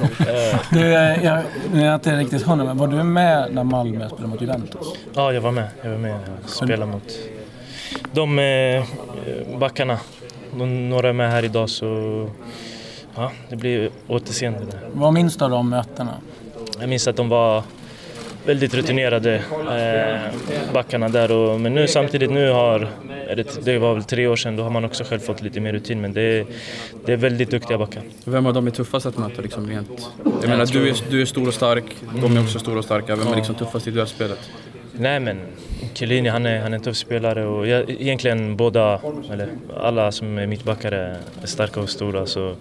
Du, 0.71 0.81
jag, 0.81 1.25
jag 1.25 1.83
är 1.83 1.95
inte 1.95 2.17
riktigt 2.17 2.43
hundra, 2.43 2.65
men 2.65 2.79
var 2.79 2.87
du 2.87 3.03
med 3.03 3.49
när 3.53 3.65
Malmö 3.65 4.09
spelade 4.09 4.29
mot 4.29 4.41
Juventus? 4.41 4.87
Ja, 5.15 5.33
jag 5.33 5.41
var 5.41 5.53
med. 5.53 5.69
Jag 5.83 5.91
var 5.91 5.99
med 5.99 6.15
och 6.45 6.51
spelade 6.51 6.93
mot 6.93 7.19
de 8.13 8.39
eh, 8.39 8.85
backarna. 9.59 9.99
De, 10.59 10.91
några 10.91 11.09
är 11.09 11.13
med 11.13 11.31
här 11.31 11.45
idag 11.45 11.71
så 11.71 12.31
ja, 13.15 13.33
det 13.49 13.57
blir 13.57 13.91
återseende. 14.09 14.61
Vad 14.93 15.13
minns 15.13 15.37
du 15.37 15.45
av 15.45 15.51
de 15.51 15.71
mötena? 15.71 16.15
Jag 16.81 16.89
minns 16.89 17.09
att 17.09 17.17
de 17.17 17.29
var 17.29 17.63
väldigt 18.49 18.75
rutinerade 18.75 19.35
eh, 19.35 20.73
backarna 20.73 21.09
där. 21.09 21.33
Och, 21.33 21.61
men 21.61 21.75
nu 21.75 21.89
samtidigt 21.89 22.31
nu 22.31 22.51
har, 22.51 22.89
det, 23.37 23.65
det 23.65 23.79
var 23.79 23.95
väl 23.95 24.05
tre 24.05 24.27
år 24.27 24.37
sedan, 24.37 24.57
då 24.57 24.63
har 24.63 24.71
man 24.71 24.85
också 24.85 25.05
själv 25.05 25.21
fått 25.21 25.43
lite 25.43 25.61
mer 25.61 25.73
rutin. 25.73 26.01
Men 26.01 26.13
det, 26.13 26.47
det 27.07 27.13
är 27.13 27.17
väldigt 27.17 27.51
duktiga 27.51 27.79
backar. 27.79 28.03
Vem 28.25 28.47
av 28.47 28.55
dem 28.55 28.67
är 28.67 28.71
tuffast 28.71 29.07
att 29.07 29.19
möta 29.19 29.43
liksom 29.43 29.69
rent? 29.69 30.11
Jag 30.41 30.49
menar, 30.49 30.67
du 30.67 30.89
är, 30.89 30.97
du 31.11 31.23
är 31.23 31.27
stor 31.27 31.49
och 31.49 31.55
stark, 31.55 31.85
de 32.23 32.37
är 32.37 32.41
också 32.41 32.59
stora 32.59 32.79
och 32.79 32.85
starka. 32.85 33.17
Vem 33.17 33.29
är 33.33 33.37
liksom 33.37 33.55
tuffast 33.55 33.87
i 33.87 33.91
duellspelet? 33.91 34.51
Nej 35.01 35.21
men 35.21 35.41
Chiellini 35.95 36.29
han 36.29 36.47
är, 36.47 36.61
han 36.61 36.73
är 36.73 36.77
en 36.77 36.83
tuff 36.83 36.97
spelare 36.97 37.47
och 37.47 37.67
jag, 37.67 37.91
egentligen 37.91 38.57
båda, 38.57 39.01
eller 39.33 39.49
alla 39.81 40.13
som 40.13 40.39
är 40.39 40.47
mittbackar 40.47 40.93
är 40.93 41.17
starka 41.45 41.81
och 41.81 41.89
stora 41.89 42.27
så 42.27 42.55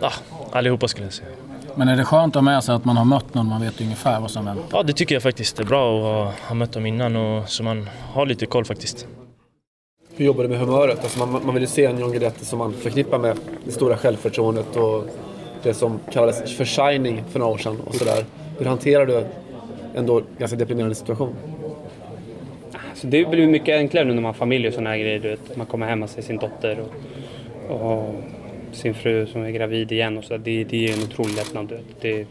ja, 0.00 0.12
allihopa 0.52 0.88
skulle 0.88 1.06
jag 1.06 1.12
säga. 1.12 1.28
Men 1.74 1.88
är 1.88 1.96
det 1.96 2.04
skönt 2.04 2.36
att 2.36 2.42
ha 2.42 2.42
med 2.42 2.64
sig 2.64 2.74
att 2.74 2.84
man 2.84 2.96
har 2.96 3.04
mött 3.04 3.34
någon, 3.34 3.46
man 3.46 3.60
vet 3.60 3.80
ungefär 3.80 4.20
vad 4.20 4.30
som 4.30 4.44
väntar? 4.44 4.64
Ja 4.72 4.82
det 4.82 4.92
tycker 4.92 5.14
jag 5.14 5.22
faktiskt 5.22 5.60
är 5.60 5.64
bra 5.64 5.96
att 5.96 6.02
ha, 6.02 6.48
ha 6.48 6.54
mött 6.54 6.72
dem 6.72 6.86
innan 6.86 7.16
och 7.16 7.48
så 7.48 7.62
man 7.62 7.88
har 8.12 8.26
lite 8.26 8.46
koll 8.46 8.64
faktiskt. 8.64 9.06
Hur 10.16 10.24
jobbar 10.24 10.42
du 10.42 10.48
med 10.48 10.58
humöret? 10.58 10.98
Alltså 11.02 11.18
man, 11.18 11.46
man 11.46 11.54
vill 11.54 11.62
ju 11.62 11.68
se 11.68 11.84
en 11.84 11.98
John 11.98 12.10
Guidetti 12.10 12.44
som 12.44 12.58
man 12.58 12.72
förknippar 12.72 13.18
med 13.18 13.36
det 13.64 13.72
stora 13.72 13.96
självförtroendet 13.96 14.76
och 14.76 15.04
det 15.62 15.74
som 15.74 16.00
kallades 16.12 16.56
för 16.56 16.64
shining 16.64 17.24
för 17.30 17.38
några 17.38 17.52
år 17.52 17.58
sedan 17.58 17.80
och 17.86 17.94
sådär. 17.94 18.24
Hur 18.58 18.66
hanterar 18.66 19.06
du 19.06 19.24
ändå 19.96 20.22
ganska 20.38 20.56
deprimerande 20.56 20.94
situation? 20.94 21.34
Så 22.94 23.06
det 23.06 23.30
blir 23.30 23.46
mycket 23.46 23.76
enklare 23.76 24.04
nu 24.04 24.14
när 24.14 24.22
man 24.22 24.28
har 24.28 24.32
familj 24.32 24.68
och 24.68 24.74
sådana 24.74 24.90
här 24.90 24.98
grejer. 24.98 25.18
Du 25.18 25.28
vet. 25.28 25.56
Man 25.56 25.66
kommer 25.66 25.86
hem 25.86 26.02
och 26.02 26.10
ser 26.10 26.22
sin 26.22 26.36
dotter 26.36 26.78
och, 27.68 27.80
och 27.80 28.14
sin 28.72 28.94
fru 28.94 29.26
som 29.26 29.42
är 29.42 29.50
gravid 29.50 29.92
igen. 29.92 30.18
Och 30.18 30.24
så. 30.24 30.36
Det, 30.36 30.64
det 30.64 30.88
är 30.88 30.92
en 30.92 31.02
otrolig 31.02 31.34
lättnad. 31.34 31.68
Det, 31.68 31.78
det, 32.00 32.26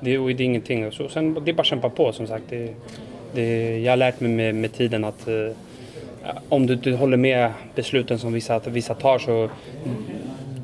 det, 0.00 0.16
det 0.16 0.42
är 0.42 0.46
ingenting. 0.46 0.92
Så, 0.92 1.08
sen, 1.08 1.34
det 1.44 1.50
är 1.50 1.52
bara 1.52 1.60
att 1.60 1.66
kämpa 1.66 1.90
på 1.90 2.12
som 2.12 2.26
sagt. 2.26 2.44
Det, 2.48 2.74
det, 3.34 3.78
jag 3.78 3.92
har 3.92 3.96
lärt 3.96 4.20
mig 4.20 4.30
med, 4.30 4.54
med 4.54 4.72
tiden 4.72 5.04
att 5.04 5.28
eh, 5.28 5.34
om 6.48 6.66
du 6.66 6.74
inte 6.74 6.90
håller 6.90 7.16
med 7.16 7.52
besluten 7.74 8.18
som 8.18 8.32
vissa, 8.32 8.58
vissa 8.58 8.94
tar 8.94 9.18
så 9.18 9.50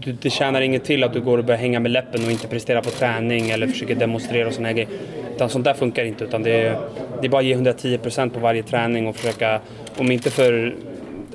du, 0.04 0.12
det 0.12 0.30
tjänar 0.30 0.60
inget 0.60 0.84
till 0.84 1.04
att 1.04 1.12
du 1.12 1.20
går 1.20 1.38
och 1.38 1.44
börjar 1.44 1.60
hänga 1.60 1.80
med 1.80 1.90
läppen 1.90 2.24
och 2.24 2.30
inte 2.30 2.48
prestera 2.48 2.82
på 2.82 2.90
träning 2.90 3.50
eller 3.50 3.66
försöker 3.66 3.94
demonstrera 3.94 4.46
och 4.46 4.52
sådana 4.52 4.68
här 4.68 4.74
grejer. 4.74 4.90
Utan 5.34 5.48
sånt 5.48 5.64
där 5.64 5.74
funkar 5.74 6.04
inte. 6.04 6.24
Utan 6.24 6.42
det, 6.42 6.50
är, 6.50 6.78
det 7.20 7.26
är 7.26 7.28
bara 7.28 7.38
att 7.38 7.44
ge 7.44 7.56
110% 7.56 8.30
på 8.30 8.40
varje 8.40 8.62
träning 8.62 9.06
och 9.06 9.16
försöka, 9.16 9.60
om 9.96 10.10
inte 10.10 10.30
för, 10.30 10.74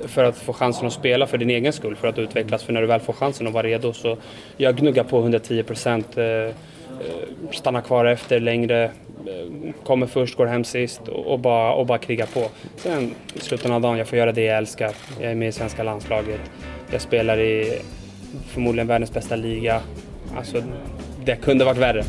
för 0.04 0.24
att 0.24 0.36
få 0.36 0.52
chansen 0.52 0.86
att 0.86 0.92
spela 0.92 1.26
för 1.26 1.38
din 1.38 1.50
egen 1.50 1.72
skull, 1.72 1.96
för 1.96 2.08
att 2.08 2.18
utvecklas. 2.18 2.62
För 2.62 2.72
när 2.72 2.80
du 2.80 2.86
väl 2.86 3.00
får 3.00 3.12
chansen 3.12 3.46
att 3.46 3.52
vara 3.52 3.66
redo 3.66 3.92
så 3.92 4.16
jag 4.56 4.76
gnuggar 4.76 5.04
på 5.04 5.22
110%. 5.22 6.18
Eh, 6.18 6.24
eh, 6.24 6.52
stannar 7.38 7.52
stanna 7.52 7.80
kvar 7.80 8.04
efter 8.04 8.40
längre, 8.40 8.84
eh, 8.84 9.72
kommer 9.84 10.06
först, 10.06 10.36
går 10.36 10.46
hem 10.46 10.64
sist 10.64 11.08
och, 11.08 11.26
och, 11.26 11.38
bara, 11.38 11.72
och 11.72 11.86
bara 11.86 11.98
kriga 11.98 12.26
på. 12.26 12.44
Sen 12.76 13.14
i 13.34 13.38
slutet 13.38 13.70
av 13.70 13.80
dagen, 13.80 13.98
jag 13.98 14.08
får 14.08 14.18
göra 14.18 14.32
det 14.32 14.42
jag 14.42 14.58
älskar. 14.58 14.90
Jag 15.20 15.30
är 15.30 15.34
med 15.34 15.48
i 15.48 15.52
svenska 15.52 15.82
landslaget. 15.82 16.40
Jag 16.90 17.00
spelar 17.00 17.38
i 17.38 17.78
förmodligen 18.46 18.86
världens 18.86 19.12
bästa 19.12 19.36
liga. 19.36 19.80
Alltså, 20.36 20.62
det 21.24 21.36
kunde 21.36 21.64
varit 21.64 21.78
värre. 21.78 22.04